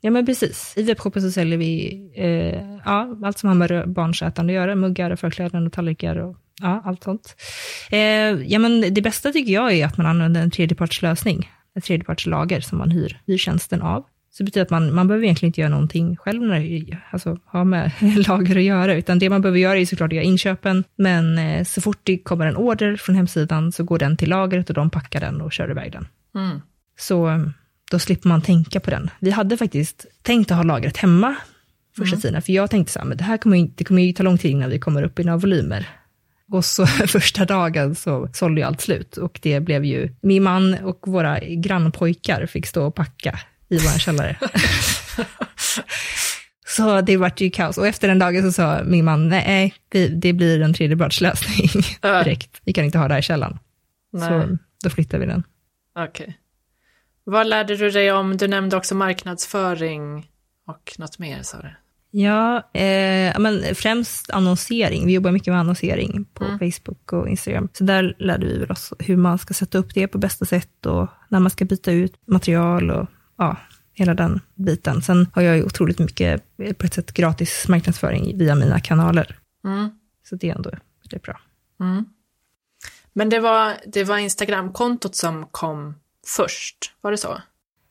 [0.00, 0.74] ja men precis.
[0.76, 4.74] I webbshoppen så säljer vi eh, ja, allt som har med barns ätande att göra.
[4.74, 7.36] Muggar, förkläden och tallrikar och ja, allt sånt.
[7.90, 7.98] Eh,
[8.52, 12.78] ja, men det bästa tycker jag är att man använder en tredjepartslösning, ett tredjepartslager som
[12.78, 14.04] man hyr, hyr tjänsten av.
[14.36, 17.38] Så det betyder att man, man behöver egentligen inte göra någonting själv när det alltså,
[17.44, 17.90] har med
[18.28, 21.64] lager att göra, utan det man behöver göra är såklart att göra inköpen, men eh,
[21.64, 24.90] så fort det kommer en order från hemsidan så går den till lagret och de
[24.90, 26.08] packar den och kör iväg den.
[26.34, 26.60] Mm.
[26.98, 27.38] Så eh,
[27.90, 29.10] då slipper man tänka på den.
[29.20, 31.36] Vi hade faktiskt tänkt att ha lagret hemma
[31.96, 32.20] första Mm.
[32.20, 34.22] tiden, för jag tänkte så här, men det här kommer ju, det kommer ju ta
[34.22, 35.88] lång tid innan vi kommer upp i några volymer.
[36.52, 40.74] Och så första dagen så sålde ju allt slut och det blev ju, min man
[40.74, 43.38] och våra grannpojkar fick stå och packa
[43.68, 44.36] i vår källare.
[46.66, 47.78] så det vart ju kaos.
[47.78, 51.68] Och efter den dagen så sa min man, nej, det, blir en tredjebrödslösning
[52.02, 52.22] Ja.
[52.22, 52.60] direkt.
[52.64, 53.58] Vi kan inte ha det här i källaren.
[54.12, 55.42] Nej, Så då flyttar vi den.
[55.98, 56.38] okej.
[57.24, 60.30] Vad lärde du dig om, du nämnde också marknadsföring
[60.66, 61.70] och något mer sa du?
[62.10, 65.06] Ja, eh, men främst annonsering.
[65.06, 66.58] Vi jobbar mycket med annonsering på Mm.
[66.58, 67.68] Facebook och Instagram.
[67.72, 71.08] Så där lärde vi oss hur man ska sätta upp det på bästa sätt och
[71.28, 73.56] när man ska byta ut material och ja,
[73.92, 75.02] hela den biten.
[75.02, 79.38] Sen har jag ju otroligt mycket, eh, på ett sätt, gratis marknadsföring via mina kanaler.
[79.64, 79.90] Mm.
[80.28, 80.70] Så det är ändå
[81.10, 81.40] det är bra.
[81.80, 82.04] Mm.
[83.12, 85.94] Men det var, det var Instagramkontot som kom
[86.26, 87.42] först, var det så?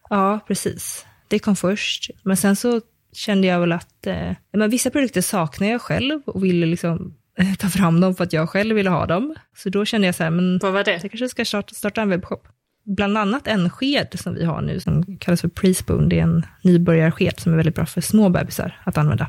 [0.10, 1.06] Ja, precis.
[1.28, 2.10] Det kom först.
[2.24, 2.82] Men sen så
[3.14, 7.56] kände jag väl att eh, men vissa produkter saknar jag själv och ville liksom eh,
[7.56, 9.36] ta fram dem för att jag själv ville ha dem.
[9.58, 10.92] Så då kände jag så här, men Vad var det?
[10.92, 12.48] jag kanske ska starta, starta en webbshop.
[12.86, 16.10] Bland annat en sked som vi har nu som kallas för Prespoon.
[16.10, 19.28] Det är en nybörjarsked som är väldigt bra för små bebisar att använda.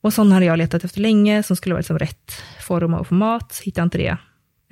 [0.00, 3.60] Och sån hade jag letat efter länge som skulle vara liksom rätt form och format.
[3.64, 4.16] Hittade inte det.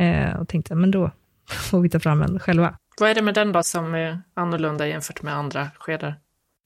[0.05, 1.11] Eh, och tänkte, men då
[1.49, 2.75] får vi ta fram en själva.
[3.01, 6.15] Vad är det med den då som är annorlunda jämfört med andra skedar?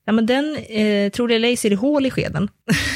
[0.06, 2.48] Ja, men den, eh, tror det eller ej, så är det hål i skeden.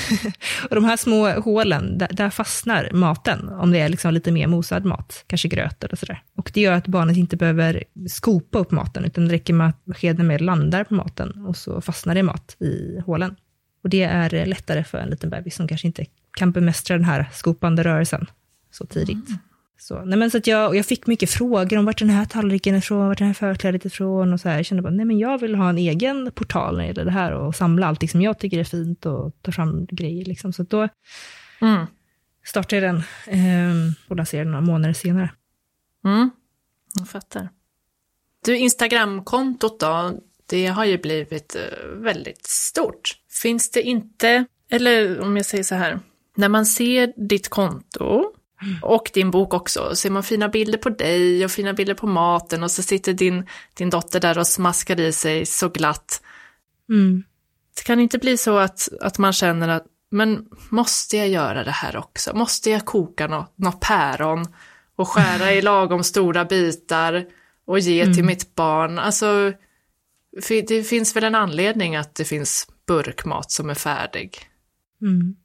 [0.71, 4.47] och de här små hålen, där, där fastnar maten, om det är liksom lite mer
[4.47, 6.23] mosad mat, kanske gröt eller sådär.
[6.37, 9.97] Och det gör att barnet inte behöver skopa upp maten, utan det räcker med att
[9.97, 13.37] skeden med landar på maten och så fastnar det mat i hålen.
[13.83, 17.05] Och det är eh, lättare för en liten bebis som kanske inte kan bemästra den
[17.05, 18.27] här skopande rörelsen
[18.71, 19.29] så tidigt.
[19.81, 22.75] Så, nej men så att jag, jag fick mycket frågor om vart den här tallriken
[22.75, 24.57] är ifrån, vart den här förklädet är ifrån och så här.
[24.57, 27.11] Jag kände bara, nej men jag vill ha en egen portal när det gäller det
[27.11, 30.53] här och samla allt som jag tycker är fint och ta fram grejer liksom.
[30.53, 30.89] Så då
[31.61, 31.87] Mm.
[32.45, 35.31] startade jag den eh, och lanserade några månader senare.
[36.05, 36.31] Mm.
[36.99, 37.49] Jag fattar.
[38.45, 43.13] Du, Instagramkontot då, det har ju blivit eh, väldigt stort.
[43.43, 46.01] Finns det inte, eller om jag säger så här,
[46.37, 48.33] när man ser ditt konto
[48.83, 52.63] och din bok också, ser man fina bilder på dig och fina bilder på maten
[52.63, 56.23] och så sitter din, din dotter där och smaskar i sig så glatt.
[56.89, 57.25] Mm.
[57.77, 61.71] Det kan inte bli så att, att man känner att, men måste jag göra det
[61.71, 62.37] här också?
[62.37, 64.47] Måste jag koka något, något päron
[64.97, 67.27] och skära i lagom stora bitar
[67.67, 68.99] och ge till mitt barn?
[68.99, 69.53] Alltså,
[70.69, 74.39] det finns väl en anledning att det finns burkmat som är färdig?
[75.03, 75.37] Mm.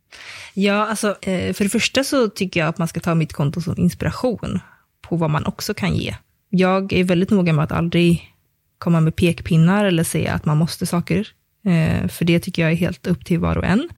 [0.53, 3.61] Ja, alltså eh, för det första så tycker jag att man ska ta mitt konto
[3.61, 4.59] som inspiration
[5.01, 6.15] på vad man också kan ge.
[6.49, 8.33] Jag är väldigt noga med att aldrig
[8.77, 11.27] komma med pekpinnar eller säga att man måste saker,
[11.65, 13.89] eh, för det tycker jag är helt upp till var och en.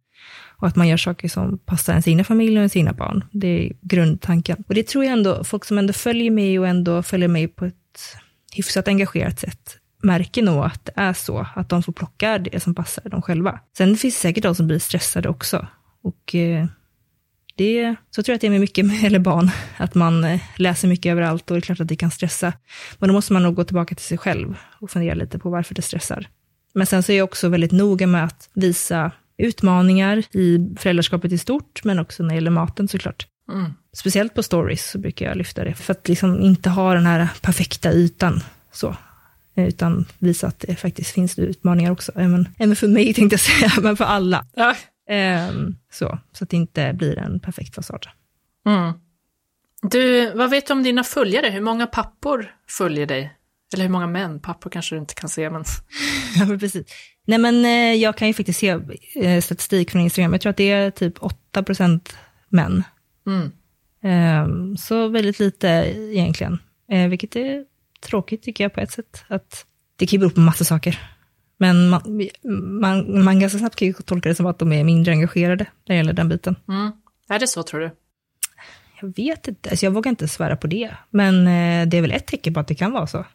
[0.57, 3.23] Och att man gör saker som passar ens egna familj och ens egna barn.
[3.31, 4.63] Det är grundtanken.
[4.67, 7.65] Och det tror jag ändå, folk som ändå följer mig och ändå följer mig på
[7.65, 8.17] ett
[8.53, 12.75] hyfsat engagerat sätt, märker nog att det är så, att de får plocka det som
[12.75, 13.59] passar dem själva.
[13.77, 15.67] Sen finns det säkert de som blir stressade också.
[16.05, 16.65] Och eh,
[17.55, 20.41] det, så tror jag att det är med mycket med eller barn, att man eh,
[20.55, 22.53] läser mycket överallt och det är klart att det kan stressa.
[22.99, 25.75] Men då måste man nog gå tillbaka till sig själv och fundera lite på varför
[25.75, 26.27] det stressar.
[26.73, 31.37] Men sen så är jag också väldigt noga med att visa utmaningar i föräldraskapet i
[31.37, 33.27] stort, men också när det gäller maten såklart.
[33.51, 33.73] Mm.
[33.93, 37.29] Speciellt på stories så brukar jag lyfta det, för att liksom inte ha den här
[37.41, 38.43] perfekta ytan.
[38.71, 38.95] Så.
[39.55, 42.11] Eh, Utan visa att det faktiskt finns utmaningar också.
[42.15, 44.45] Även, även för mig tänkte jag säga, men för alla.
[44.55, 44.75] Ja.
[45.09, 48.07] Ehm, så, så att det inte blir en perfekt fasad.
[48.65, 48.93] Mm.
[49.81, 51.49] Du, vad vet du om dina följare?
[51.49, 53.37] Hur många pappor följer dig?
[53.73, 54.39] Eller hur många män?
[54.39, 55.63] Pappor kanske du inte kan se, men...
[56.39, 56.87] Ja, men precis.
[57.25, 58.79] Nej, men eh, jag kan ju faktiskt se
[59.15, 60.31] eh, statistik från Instagram.
[60.31, 61.17] Jag tror att det är typ
[61.53, 62.13] 8%
[62.49, 62.83] män.
[63.27, 63.51] Mm.
[64.03, 66.59] Ehm, så väldigt lite egentligen.
[66.91, 67.65] Eh, vilket är
[68.01, 69.23] tråkigt tycker jag på ett sätt.
[69.27, 69.65] Att
[69.95, 70.99] det kan ju bero på massa saker.
[71.57, 72.01] Men man,
[72.81, 75.95] man, man ganska snabbt kan ju tolka det som att de är mindre engagerade när
[75.95, 76.55] det gäller den biten.
[76.67, 76.91] Mm.
[77.29, 77.91] Är det så, tror du?
[79.01, 80.91] Jag vet inte, alltså jag vågar inte svära på det.
[81.09, 83.25] Men eh, det är väl ett tecken på att det kan vara så,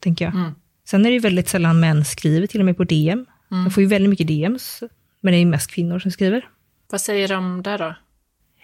[0.00, 0.34] tänker jag.
[0.34, 0.52] Mm.
[0.84, 3.26] Sen är det ju väldigt sällan män skriver, till och med på DM.
[3.50, 3.64] Mm.
[3.64, 4.82] Jag får ju väldigt mycket DMs,
[5.20, 6.48] men det är ju mest kvinnor som skriver.
[6.90, 7.94] Vad säger de där då?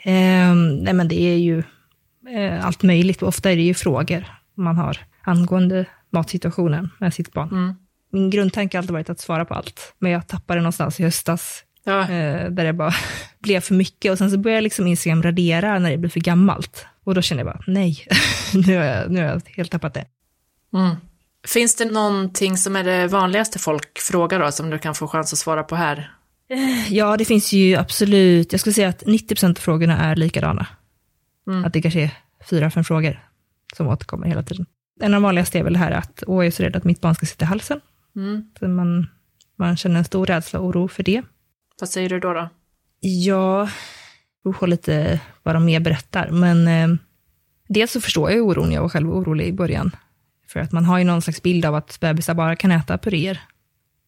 [0.03, 1.63] Ehm, nej men det är ju
[2.29, 7.49] eh, allt möjligt, ofta är det ju frågor man har angående matsituationen med sitt barn.
[7.49, 7.75] Mm.
[8.17, 9.95] Min grundtanke har alltid varit att svara på allt.
[9.99, 12.01] Men jag tappade någonstans i höstas, Ja.
[12.01, 12.95] eh, där det bara
[13.39, 14.13] blev för mycket.
[14.13, 16.87] Och sen så började jag liksom Instagram radera när det blir för gammalt.
[17.05, 18.07] Och då kände jag bara, nej,
[18.55, 20.05] nu, har jag, nu har jag helt tappat det.
[20.75, 20.97] Mm.
[21.47, 25.33] Finns det någonting som är det vanligaste folk frågar då, som du kan få chans
[25.33, 26.13] att svara på här?
[26.91, 30.67] Ja, det finns ju absolut, jag skulle säga att 90% av frågorna är likadana.
[31.49, 31.65] Mm.
[31.65, 32.11] Att det kanske är
[32.51, 33.21] fyra, fem frågor
[33.77, 34.67] som återkommer hela tiden.
[35.01, 36.85] En av de vanligaste är väl det här att, åh, jag är så rädd att
[36.85, 37.81] mitt barn ska sitta i halsen.
[38.17, 38.51] Mm.
[38.59, 39.07] Så man,
[39.57, 41.23] man känner en stor rädsla och oro för det.
[41.81, 42.33] Vad säger du då?
[42.33, 42.49] då?
[43.01, 43.69] Ja,
[44.45, 46.31] beror på lite vad de mer berättar.
[46.31, 46.99] Men eh,
[47.69, 49.97] dels så förstår jag oron, jag var själv orolig i början.
[50.49, 53.41] För att man har ju någon slags bild av att bebisar bara kan äta puréer.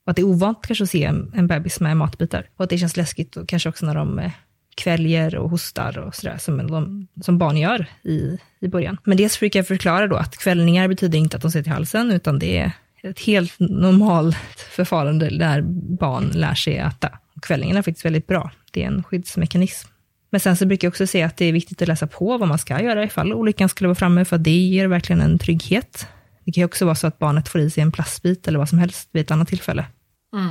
[0.05, 2.49] Och att det är ovant kanske att se en, en bebis med matbitar.
[2.57, 4.33] Och att det känns läskigt, och kanske också när de eh,
[4.77, 8.99] kväljer och hostar och sådär, som, de, som barn gör i, i början.
[9.05, 12.13] Men dels brukar jag förklara då att kvällningar betyder inte att de sitter i halsen,
[12.13, 14.37] utan det är ett helt normalt
[14.71, 15.63] förfarande när
[15.99, 17.19] barn lär sig äta.
[17.37, 18.51] Och kvällningen är faktiskt väldigt bra.
[18.73, 19.89] Det är en skyddsmekanism.
[20.31, 22.49] Men sen så brukar jag också säga att det är viktigt att läsa på vad
[22.49, 26.07] man ska göra ifall olyckan skulle vara framme, för det ger verkligen en trygghet.
[26.45, 28.69] Det kan ju också vara så att barnet får i sig en plastbit eller vad
[28.69, 29.87] som helst vid ett annat tillfälle.
[30.33, 30.49] Mm.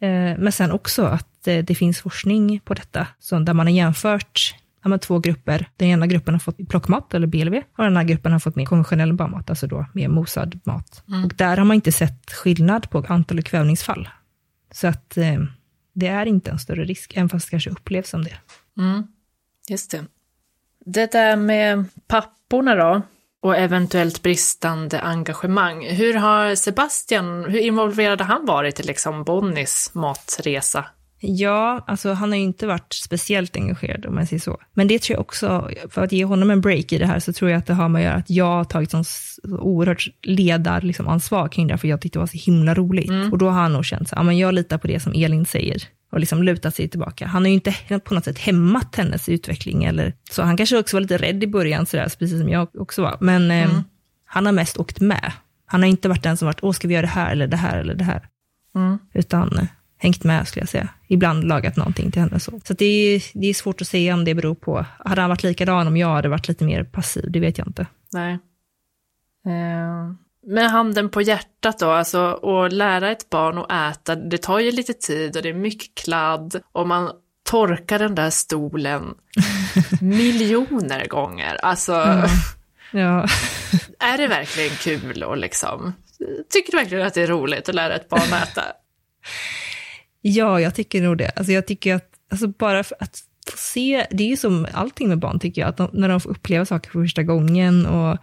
[0.00, 3.74] Eh, Men sen också att eh, det finns forskning på detta, så där man har
[3.74, 4.54] jämfört
[4.90, 5.68] ja, två grupper.
[5.76, 8.64] Den ena gruppen har fått plockmat, eller BLV, och den andra gruppen har fått mer
[8.64, 11.02] konventionell barnmat, alltså då mer mosad mat.
[11.24, 14.08] Och där har man inte sett skillnad på antalet kvävningsfall.
[14.72, 15.42] Så att eh,
[15.92, 18.36] det är inte en större risk, även fast det kanske upplevs som det.
[18.78, 19.06] Mm.
[19.68, 20.04] Just det.
[20.84, 23.02] Det där med papporna då,
[23.46, 25.86] och eventuellt bristande engagemang.
[25.86, 30.84] Hur har Sebastian, hur involverad har han varit i liksom Bonnies matresa?
[31.28, 34.58] Ja, alltså han har ju inte varit speciellt engagerad om man säger så.
[34.74, 37.32] Men det tror jag också, för att ge honom en break i det här, så
[37.32, 39.04] tror jag att det har med att göra att jag har tagit sån
[39.58, 43.10] oerhört ledar liksom, ansvar kring det här, för jag tyckte det var så himla roligt.
[43.32, 45.46] Och då har han nog känt så ja men jag litar på det som Elin
[45.46, 45.82] säger.
[46.12, 47.26] Och liksom lutat sig tillbaka.
[47.26, 49.84] Han har ju inte på något sätt hämmat hennes utveckling.
[49.84, 53.02] Eller, så han kanske också var lite rädd i början, sådär, precis som jag också
[53.02, 53.16] var.
[53.20, 53.70] Men eh,
[54.26, 55.32] han har mest åkt med.
[55.66, 57.56] Han har inte varit den som varit, åh ska vi göra det här eller det
[57.56, 58.28] här eller det här
[58.74, 58.98] Mm.
[59.14, 59.64] utan eh,
[60.06, 60.88] hängt med skulle jag säga.
[61.06, 62.40] Ibland lagat någonting till henne.
[62.40, 65.30] Så, så det, är, det är svårt att säga om det beror på, hade han
[65.30, 67.86] varit likadan om jag hade varit lite mer passiv, det vet jag inte.
[68.12, 68.32] Nej.
[69.46, 70.12] Eh,
[70.46, 74.70] med handen på hjärtat då, alltså att lära ett barn att äta, det tar ju
[74.72, 77.10] lite tid och det är mycket kladd och man
[77.42, 79.14] torkar den där stolen
[80.00, 81.64] miljoner gånger.
[81.64, 82.22] Alltså,
[82.90, 83.26] Ja,
[83.98, 85.92] är det verkligen kul och liksom,
[86.52, 88.62] tycker du verkligen att det är roligt att lära ett barn att äta?
[90.26, 91.30] ja jag tycker nog det.
[91.30, 95.18] Alltså jag tycker att, alltså bara att få se, det är ju som allting med
[95.18, 98.18] barn tycker jag, att de, när de får uppleva saker för första gången och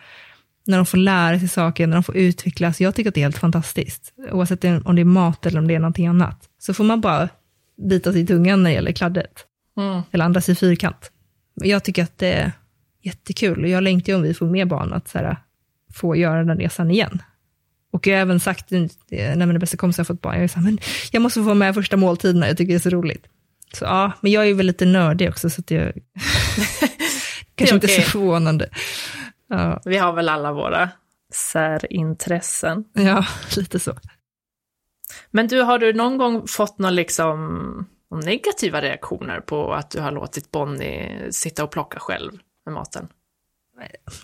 [0.65, 2.81] när de får lära sig saker, när de får utvecklas.
[2.81, 4.13] Jag tycker att det är helt fantastiskt.
[4.31, 6.49] Oavsett om det är mat eller om det är någonting annat.
[6.59, 7.29] Så får man bara
[7.89, 9.45] bita sig i tungan när det gäller kladdet.
[9.77, 10.01] Mm.
[10.11, 11.11] eller andas i fyrkant.
[11.53, 12.51] Jag tycker att det är
[13.01, 15.37] jättekul och jag längtar ju om vi får mer barn att så här,
[15.93, 17.21] få göra den resan igen.
[17.93, 20.59] Och jag har även sagt när mina bästa kompisar har fått barn, jag är så
[20.59, 20.77] här, men
[21.11, 23.27] jag måste få vara med första måltiderna, jag tycker det är så roligt.
[23.73, 25.93] Så ja, men jag är ju väl lite nördig också, så att jag
[27.55, 28.69] kanske inte är så förvånande.
[29.49, 30.89] Ja, Vi har väl alla våra
[31.33, 32.85] särintressen.
[32.93, 33.25] ja,
[33.57, 33.97] lite så.
[35.31, 37.85] Men du, har du någon gång fått någon liksom
[38.23, 42.31] negativa reaktioner på att du har låtit Bonnie sitta och plocka själv
[42.65, 43.07] med maten?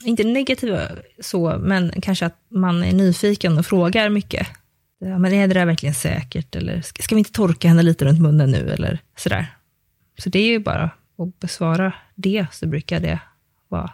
[0.04, 0.82] Inte negativa
[1.20, 4.48] så, men kanske att man är nyfiken och frågar mycket.
[5.00, 6.56] Ja, men är det där verkligen säkert?
[6.56, 8.70] Eller ska vi inte torka henne lite runt munnen nu?
[8.70, 9.56] Eller sådär.
[10.18, 10.84] Så det är ju bara
[11.18, 13.20] att besvara det, så brukar det
[13.68, 13.92] vara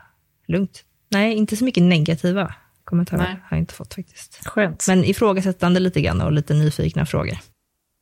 [0.48, 0.84] lugnt.
[1.10, 3.32] Nej, inte så mycket negativa kommentarer Nej.
[3.32, 4.48] har jag inte fått faktiskt.
[4.48, 4.86] Skönt.
[4.88, 7.38] Men ifrågasättande lite grann och lite nyfikna frågor.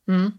[0.08, 0.32] Mm.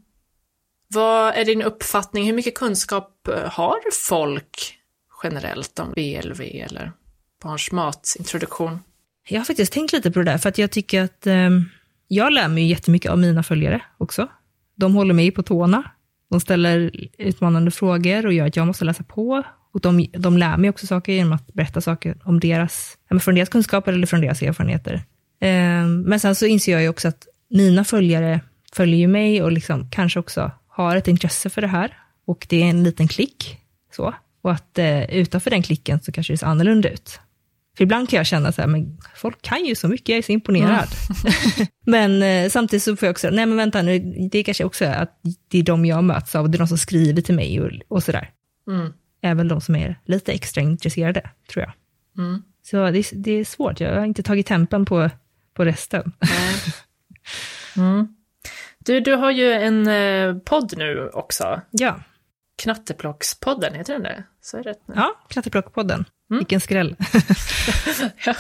[0.88, 4.80] Vad är din uppfattning, hur mycket kunskap eh, har folk
[5.24, 6.92] generellt om BLV eller
[7.46, 8.80] barns matintroduktion?
[9.30, 11.50] Jag har faktiskt tänkt lite på det där, för att jag tycker att eh,
[12.08, 14.28] jag lär mig jättemycket av mina följare också.
[14.76, 15.84] De håller mig på tårna.
[16.30, 19.44] De ställer utmanande frågor och gör att jag måste läsa på.
[19.74, 23.50] Och de, de lär mig också saker genom att berätta saker om deras, från deras
[23.50, 24.94] kunskaper eller från deras erfarenheter.
[25.42, 28.42] Eh, men sen så inser jag ju också att mina följare
[28.74, 31.98] följer ju mig och liksom kanske också har ett intresse för det här.
[32.28, 33.58] Och det är en liten klick.
[33.96, 34.14] Så.
[34.42, 37.20] Och att eh, utanför den klicken så kanske det ser annorlunda ut.
[37.78, 40.22] För ibland kan jag känna så här, men folk kan ju så mycket, jag är
[40.22, 40.88] så imponerad.
[41.86, 44.00] men eh, samtidigt så får jag också, nej men vänta nu,
[44.32, 46.78] det kanske också är att det är de jag möts av, det är de som
[46.78, 48.30] skriver till mig och, och sådär.
[48.70, 48.94] Mm.
[49.22, 51.74] Även de som är lite extra intresserade, tror jag.
[52.26, 52.42] Mm.
[52.64, 55.10] Så det, är- det är svårt, jag har inte tagit tempen på,
[55.54, 56.12] på resten.
[57.78, 58.08] Mm.
[58.80, 61.62] Du, du har ju en eh, podd nu också.
[61.72, 62.00] Ja,
[62.58, 64.24] Knatteplockspodden, heter den det?
[64.42, 64.94] Så är det nu?
[64.98, 66.06] ja Knatteplockpodden.
[66.30, 66.40] Mm.
[66.40, 66.96] Vilken skräll.
[68.26, 68.36] Ja.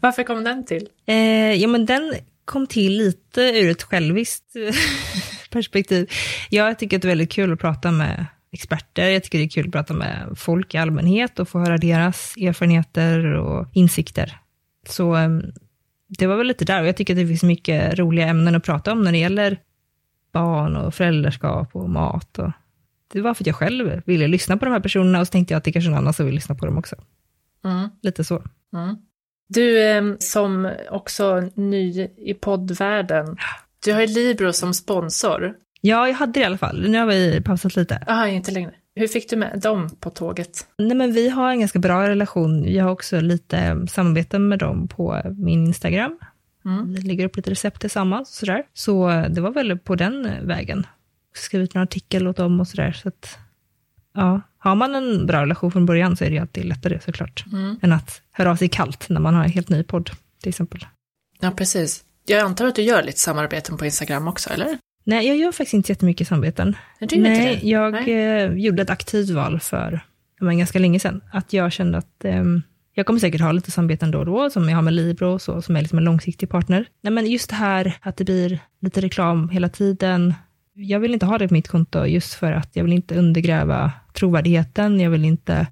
[0.00, 0.88] Varför kom den till?
[1.06, 2.14] Eh, ja, men den
[2.44, 4.74] kom till lite ur ett själviskt eh,
[5.50, 6.10] perspektiv.
[6.50, 9.08] Jag tycker att det är väldigt kul att prata med experter.
[9.08, 12.34] Jag tycker det är kul att prata med folk i allmänhet och få höra deras
[12.36, 14.38] erfarenheter och insikter.
[14.88, 15.28] Så eh,
[16.08, 16.82] det var väl lite där.
[16.82, 19.58] Och jag tycker att det finns mycket roliga ämnen att prata om när det gäller
[20.32, 22.38] barn och föräldraskap och mat.
[22.38, 22.50] Och
[23.12, 25.54] det var för att jag själv ville lyssna på de här personerna och så tänkte
[25.54, 26.96] jag att det kanske är någon annan som vill lyssna på dem också.
[27.64, 27.88] Mm.
[28.02, 28.42] Lite så.
[28.74, 28.96] Mm.
[29.48, 33.36] Du eh, som också ny i poddvärlden,
[33.84, 35.54] du har ju Libro som sponsor.
[35.80, 36.90] Ja, jag hade det i alla fall.
[36.90, 38.04] Nu har vi pausat lite.
[38.06, 38.70] Jaha, inte längre.
[38.96, 40.66] Hur fick du med dem på tåget?
[40.78, 42.72] Nej, men vi har en ganska bra relation.
[42.72, 46.18] Jag har också lite eh, samarbete med dem på min Instagram.
[46.64, 46.94] Mm.
[46.94, 48.62] Vi lägger upp lite recept tillsammans och sådär.
[48.74, 50.86] Så eh, det var väl på den vägen.
[51.34, 52.92] Skrivit en artikel åt dem och sådär.
[52.92, 53.38] Så att,
[54.14, 57.44] ja, har man en bra relation från början så är det ju alltid lättare såklart.
[57.52, 57.76] Mm.
[57.82, 60.86] Än att höra av sig kallt när man har en helt ny podd, till exempel.
[61.40, 62.04] Ja, precis.
[62.26, 64.78] Jag antar att du gör lite samarbeten på Instagram också, eller?
[65.04, 66.76] Nej, jag gör faktiskt inte jättemycket samarbeten.
[67.00, 68.12] Nej, jag Nej.
[68.12, 70.00] Eh, gjorde ett aktivt val för
[70.44, 71.20] var ganska länge sedan.
[71.32, 72.62] Att jag kände att ehm,
[72.94, 75.42] jag kommer säkert ha lite samarbeten då och då, som jag har med Libro och
[75.42, 76.86] så, som är liksom en långsiktig partner.
[77.00, 80.34] Nej, men just det här att det blir lite reklam hela tiden.
[80.74, 83.92] Jag vill inte ha det på mitt konto just för att jag vill inte undergräva
[84.12, 85.00] trovärdigheten.
[85.00, 85.66] Jag vill inte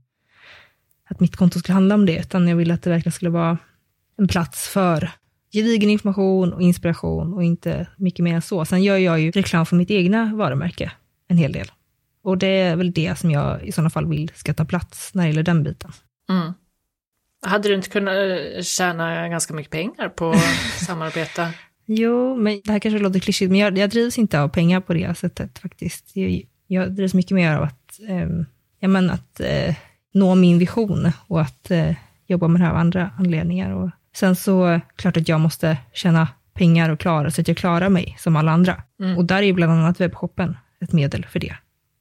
[1.05, 3.59] att mitt konto skulle handla om det, utan jag vill att det verkligen skulle vara
[4.19, 5.11] en plats för
[5.53, 8.65] gedigen information och inspiration och inte mycket mer än så.
[8.65, 10.93] Sen gör jag ju reklam för mitt egna varumärke
[11.29, 11.71] en hel del.
[12.25, 15.23] Och det är väl det som jag i sådana fall vill ska ta plats när
[15.23, 15.93] det gäller den biten.
[16.31, 16.53] Mm.
[17.47, 21.49] Hade du inte kunnat eh, tjäna ganska mycket pengar på att samarbeta?
[21.99, 24.95] Jo, men det här kanske låter klyschigt, men jag, jag drivs inte av pengar på
[24.95, 26.17] det sättet faktiskt.
[26.17, 28.29] Jag, jag drivs mycket mer av att, eh,
[28.81, 29.75] ja, men att eh,
[30.15, 31.95] nå min vision och att eh,
[32.27, 33.71] jobba med det här av andra anledningar.
[33.71, 37.89] Och sen så, klart att jag måste tjäna pengar och klara, så att jag klarar
[37.89, 38.83] mig som alla andra.
[39.01, 39.19] Mm.
[39.19, 41.55] Och där är ju bland annat webbshoppen ett medel för det.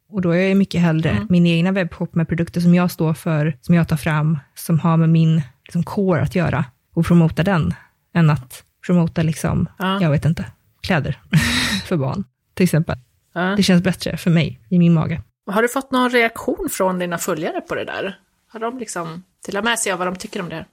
[0.09, 1.27] Och då är jag mycket hellre Mm.
[1.29, 4.97] min egna webbshop med produkter som jag står för, som jag tar fram, som har
[4.97, 7.73] med min liksom, core att göra och promota den,
[8.15, 10.01] än att promota liksom, Ja.
[10.01, 10.45] jag vet inte,
[10.81, 11.19] kläder
[11.85, 12.97] för barn, till exempel.
[13.33, 13.41] Ja.
[13.41, 15.21] Det känns bättre för mig, i min mage.
[15.51, 18.19] Har du fått någon reaktion från dina följare på det där?
[18.51, 20.65] Har de liksom delat med sig av vad de tycker om det?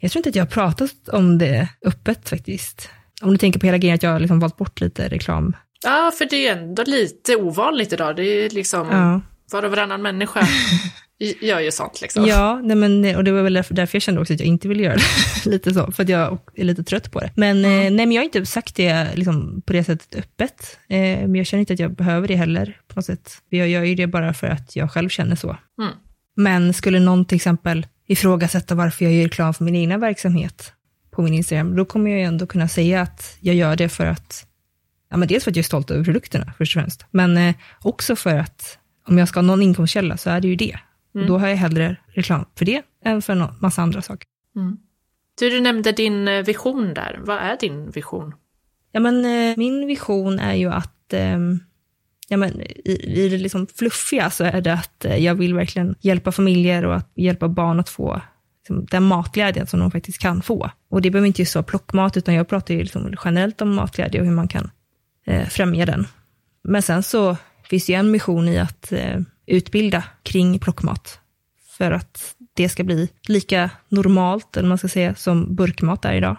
[0.00, 2.88] Jag tror inte att jag har pratat om det öppet faktiskt.
[3.22, 5.56] Om du tänker på hela grejen att jag har liksom valt bort lite reklam.
[5.84, 8.16] Ja, för det är ändå lite ovanligt idag.
[8.16, 9.20] Det är liksom Ja,
[9.52, 10.40] var och varannan människa
[11.18, 12.26] gör ju sånt liksom.
[12.26, 14.82] ja nej men, och det var väl därför, jag kände också att jag inte ville
[14.82, 15.50] göra det.
[15.50, 17.30] lite så, för att jag är lite trött på det.
[17.34, 20.78] Men, eh, nej, men jag har inte sagt det liksom, på det sättet öppet.
[20.88, 23.32] Eh, men jag känner inte att jag behöver det heller på något sätt.
[23.48, 25.56] Jag gör ju det bara för att jag själv känner så.
[25.80, 25.92] Mm.
[26.36, 30.72] Men skulle någon till exempel ifrågasätta varför jag gör reklam för min egna verksamhet
[31.10, 34.06] på min Instagram, då kommer jag ju ändå kunna säga att jag gör det för
[34.06, 34.46] att,
[35.10, 37.54] ja men dels för att jag är stolt över produkterna först och främst, men eh,
[37.82, 40.78] också för att om jag ska ha någon inkomstkälla så är det ju det.
[41.16, 41.32] Och Mm.
[41.32, 44.26] då har jag hellre reklam för det än för en massa andra saker.
[44.56, 44.76] Mm.
[45.38, 47.20] Du, du nämnde din eh, vision där.
[47.24, 48.34] Vad är din vision?
[48.92, 51.60] Ja men eh, min vision är ju att ehm,
[52.28, 55.94] Ja, men i, I det liksom fluffiga så är det att eh, jag vill verkligen
[56.00, 58.20] hjälpa familjer och att hjälpa barn att få
[58.62, 60.70] liksom, den matglädjen som de faktiskt kan få.
[60.88, 64.20] Och det behöver inte just vara plockmat, utan jag pratar ju liksom generellt om matglädje
[64.20, 64.70] och hur man kan
[65.26, 66.06] eh, främja den.
[66.64, 67.36] Men sen så
[67.70, 71.20] finns det ju en mission i att eh, utbilda kring plockmat.
[71.78, 76.36] För att det ska bli lika normalt, eller man ska säga, som burkmat är idag.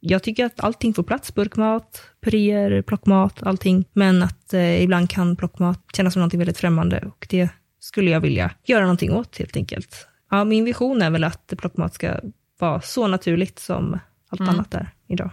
[0.00, 3.84] Jag tycker att allting får plats, burkmat, puréer, plockmat, allting.
[3.92, 7.48] Men att eh, ibland kan plockmat kännas som något väldigt främmande och det
[7.80, 10.06] skulle jag vilja göra någonting åt helt enkelt.
[10.30, 12.20] Ja, min vision är väl att plockmat ska
[12.58, 13.98] vara så naturligt som
[14.28, 14.54] allt Mm.
[14.54, 15.30] annat är idag.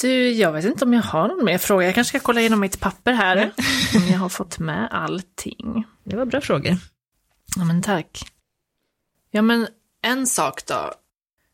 [0.00, 1.86] Du, jag vet inte om jag har någon mer fråga.
[1.86, 3.52] Jag kanske ska kolla igenom mitt papper här.
[3.96, 5.84] Om jag har fått med allting.
[6.04, 6.76] Det var bra frågor.
[7.56, 8.20] Ja, men tack.
[9.30, 9.68] Ja, men
[10.02, 10.92] en sak då.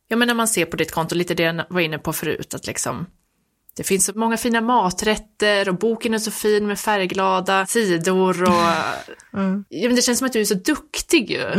[0.08, 2.54] Ja, men när man ser på ditt konto, lite det jag var inne på förut,
[2.54, 3.06] att liksom
[3.76, 8.54] det finns så många fina maträtter och boken är så fin med färgglada sidor och
[9.38, 9.64] Mm.
[9.68, 11.42] ja, men det känns som att du är så duktig ju.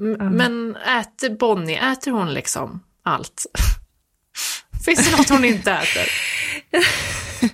[0.00, 3.46] M- Men äter Bonnie, äter hon liksom allt?
[4.86, 6.08] Finns det något hon inte äter?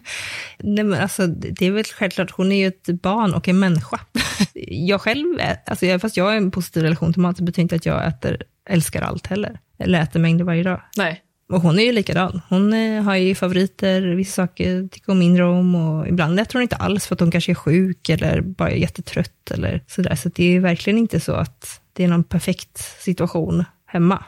[0.58, 4.00] Nej, men alltså, det är väl självklart, hon är ju ett barn och en människa.
[4.54, 5.26] Jag själv,
[5.66, 8.42] alltså, fast jag har en positiv relation till mat, så betyder inte att jag äter,
[8.68, 9.60] älskar allt heller.
[9.78, 10.82] Eller äter mängder varje dag.
[10.96, 11.22] Nej.
[11.52, 12.40] Och hon är ju likadan.
[12.48, 16.62] Hon eh, har ju favoriter, vissa saker tycker hon mindre om och ibland tror hon
[16.62, 20.14] inte alls för att hon kanske är sjuk eller bara är jättetrött eller sådär.
[20.14, 24.24] Så det är verkligen inte så att det är någon perfekt situation hemma,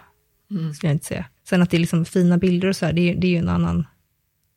[0.50, 0.74] mm.
[0.74, 1.24] skulle jag inte säga.
[1.48, 3.48] Sen att det är liksom fina bilder och så här, det, det är ju en
[3.48, 3.86] annan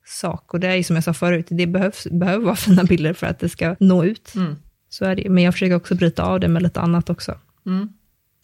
[0.05, 0.53] sak.
[0.53, 3.27] Och det är ju som jag sa förut, det behövs, behöver vara fina bilder för
[3.27, 4.35] att det ska nå ut.
[4.35, 4.55] Mm.
[4.89, 7.39] Så är det Men jag försöker också bryta av det med lite annat också.
[7.65, 7.89] Mm.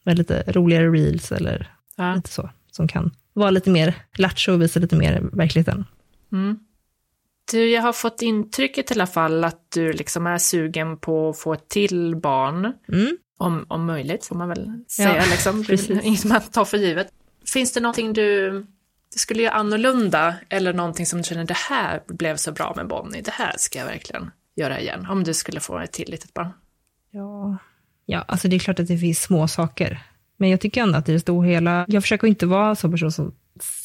[0.03, 2.15] Med lite roligare reels eller ja.
[2.15, 5.85] lite så, som kan vara lite mer lattjo och visa lite mer verkligheten.
[6.31, 6.59] Mm.
[7.51, 11.39] Du, jag har fått intrycket i alla fall att du liksom är sugen på att
[11.39, 12.73] få till barn.
[12.87, 13.17] Mm.
[13.37, 15.15] Om, om möjligt, får man väl säga.
[15.15, 15.65] Ja, liksom.
[16.03, 17.07] Inget man tar för givet.
[17.45, 18.65] Finns det någonting du
[19.15, 23.21] skulle göra annorlunda eller någonting som du känner det här blev så bra med Bonnie,
[23.21, 26.49] det här ska jag verkligen göra igen, om du skulle få ett till litet barn?
[27.11, 27.57] Ja,
[28.05, 30.03] ja alltså det är klart att det finns små saker.
[30.37, 32.91] Men jag tycker ändå att i det stora hela, jag försöker inte vara en sån
[32.91, 33.35] person som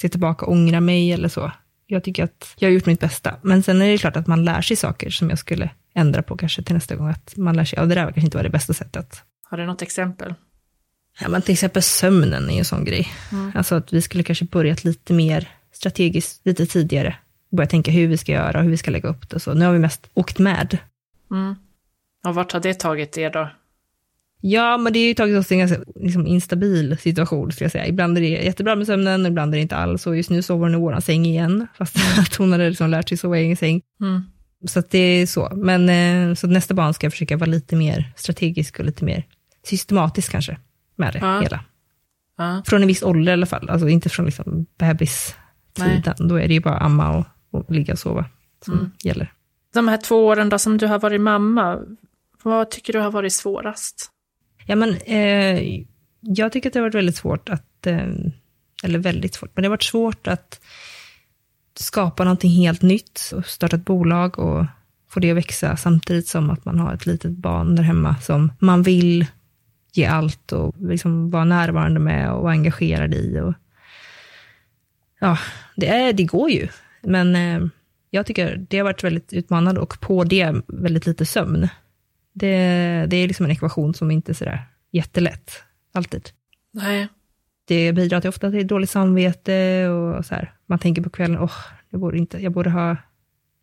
[0.01, 1.53] ser tillbaka och ångrar mig eller så.
[1.87, 3.37] Jag tycker att jag har gjort mitt bästa.
[3.43, 6.37] Men sen är det klart att man lär sig saker som jag skulle ändra på
[6.37, 7.09] kanske till nästa gång.
[7.09, 9.23] Att man lär sig, ja det där kanske inte var det bästa sättet.
[9.43, 10.35] Har du något exempel?
[11.21, 13.09] Ja, men till exempel sömnen är en sån grej.
[13.33, 13.53] Mm.
[13.55, 17.17] Alltså att vi skulle kanske börjat lite mer strategiskt, lite tidigare.
[17.51, 19.41] Börja tänka hur vi ska göra och hur vi ska lägga upp det.
[19.41, 20.79] Så nu har vi mest åkt med.
[21.31, 21.55] Mm.
[22.27, 23.51] Och vart har det tagit er då?
[24.41, 27.73] Ja, men det har ju tagit oss till en ganska liksom, instabil situation, skulle jag
[27.73, 27.87] säga.
[27.87, 30.07] Ibland är det jättebra med sömnen, ibland är det inte alls.
[30.07, 33.09] Och just nu sover hon i vår säng igen, fast att hon hade liksom lärt
[33.09, 33.83] sig sova i egen säng.
[34.01, 34.23] Mm.
[34.67, 35.53] Så det är så.
[35.55, 39.25] Men eh, så nästa barn ska jag försöka vara lite mer strategisk och lite mer
[39.65, 40.59] systematisk kanske
[40.99, 41.41] med det ja.
[41.41, 41.65] hela.
[42.37, 42.63] Ja.
[42.67, 46.29] Från en viss ålder i alla fall, alltså inte från liksom bebistiden.
[46.29, 48.25] Då är det ju bara amma och, och ligga och sova
[48.65, 48.91] som mm.
[49.03, 49.33] gäller.
[49.75, 51.79] De här två åren då som du har varit mamma,
[52.43, 54.11] vad tycker du har varit svårast?
[54.67, 55.83] Ja, men eh,
[56.21, 58.09] jag tycker att det har varit väldigt svårt att, eh,
[58.83, 60.61] eller väldigt svårt, men det har varit svårt att
[61.75, 64.67] skapa någonting helt nytt och starta ett bolag och
[65.09, 68.53] få det att växa samtidigt som att man har ett litet barn där hemma som
[68.59, 69.27] man vill
[69.99, 73.41] ge allt och liksom vara närvarande med och vara engagerad i.
[73.41, 73.55] Och,
[75.21, 75.39] ja,
[75.77, 76.69] det, är, det går ju,
[77.03, 77.69] men eh,
[78.11, 81.69] jag tycker det har varit väldigt utmanande och på det väldigt lite sömn.
[82.33, 82.57] Det,
[83.09, 86.31] det är liksom en ekvation som inte är sådär jättelätt, alltid.
[86.73, 87.09] Nej.
[87.65, 90.53] Det bidrar till ofta till dåligt samvete och så här.
[90.67, 91.53] Man tänker på kvällen, oh,
[91.91, 92.97] jag, borde inte, jag borde ha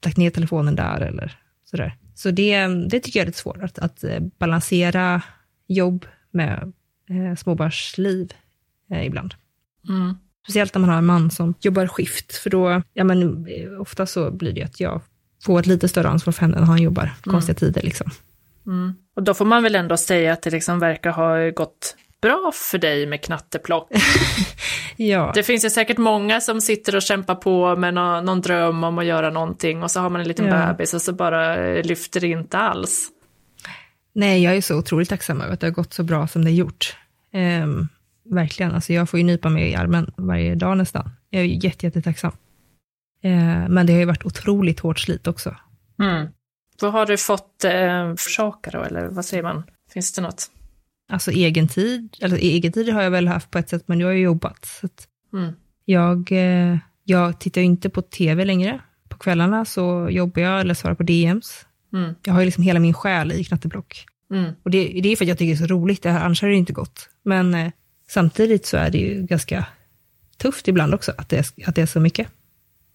[0.05, 1.97] lagt ner telefonen där eller sådär.
[2.15, 5.21] Så det, det tycker jag är lite svårt, att, att eh, balansera
[5.67, 6.05] jobb
[6.35, 6.73] med
[7.09, 8.33] eh, småbarnsliv
[8.91, 9.33] eh, ibland.
[9.89, 10.17] Mm.
[10.43, 14.05] Speciellt när man har en man som jobbar skift, för då, ja men eh, ofta
[14.05, 15.01] så blir det att jag
[15.43, 17.15] får ett lite större ansvar för henne när han jobbar mm.
[17.23, 18.11] konstiga tider liksom.
[18.65, 18.93] Mm.
[19.15, 22.77] Och då får man väl ändå säga att det liksom verkar ha gått bra för
[22.77, 23.91] dig med knatteplock.
[24.95, 25.31] ja.
[25.35, 28.97] Det finns ju säkert många som sitter och kämpar på med någon, någon dröm om
[28.97, 30.67] att göra någonting och så har man en liten ja.
[30.67, 33.09] bebis och så bara lyfter det inte alls.
[34.15, 36.51] Nej, jag är så otroligt tacksam över att det har gått så bra som det
[36.51, 36.97] har gjort.
[37.33, 37.87] Um,
[38.23, 41.09] verkligen, alltså jag får ju nypa mig i armen varje dag nästan.
[41.29, 42.31] Jag är jättetacksam.
[43.25, 45.55] Uh, men det har ju varit otroligt hårt slit också.
[45.99, 46.27] Mm.
[46.81, 49.63] Vad har du fått eh, försaka då, eller vad säger man?
[49.93, 50.51] Finns det något?
[51.09, 54.07] Alltså egen tid, eller egen tid har jag väl haft på ett sätt, men jag
[54.07, 54.65] har ju jobbat.
[54.65, 54.87] Så
[55.33, 55.53] mm.
[55.85, 58.81] jag, eh, jag tittar ju inte på tv längre.
[59.09, 61.65] På kvällarna så jobbar jag eller svarar på DMs.
[61.95, 62.15] Mm.
[62.25, 64.05] Jag har ju liksom hela min själ i knatteblock.
[64.31, 64.51] Mm.
[64.63, 66.41] Och det, det, är för att jag tycker det är så roligt, det här, annars
[66.41, 67.09] hade det inte gått.
[67.23, 67.71] Men eh,
[68.09, 69.65] samtidigt så är det ju ganska
[70.37, 72.27] tufft ibland också, att det är, att det är så mycket.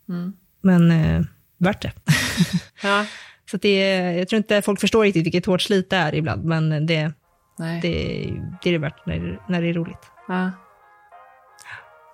[0.08, 0.32] Mm.
[0.60, 1.22] Men eh,
[1.58, 1.92] värt det.
[2.82, 3.06] ja.
[3.50, 3.78] Så det,
[4.18, 7.12] jag tror inte folk förstår riktigt vilket hårt slit det är ibland, men det,
[7.58, 10.06] det, det, är det värt när det, när det är roligt.
[10.28, 10.50] Ja.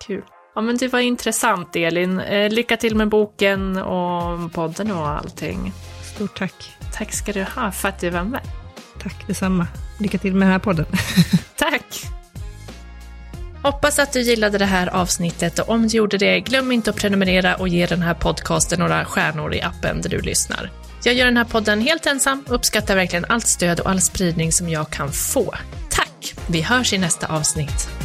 [0.07, 0.23] Kul.
[0.55, 2.19] Ja, men det var intressant, Elin.
[2.19, 5.73] Eh, lycka till med boken och podden och allting.
[6.17, 6.77] Stort tack.
[6.93, 8.41] Tack ska du ha för att du var med.
[9.03, 9.67] Tack detsamma.
[9.99, 10.85] Lycka till med den här podden.
[11.55, 12.03] tack.
[13.63, 16.95] Hoppas att du gillade det här avsnittet och om du gjorde det, glöm inte att
[16.95, 20.71] prenumerera och ge den här podcasten några stjärnor i appen där du lyssnar.
[21.03, 24.51] Jag gör den här podden helt ensam och uppskattar verkligen allt stöd och all spridning
[24.51, 25.55] som jag kan få.
[25.89, 26.33] Tack!
[26.47, 27.96] Vi hörs i nästa avsnitt.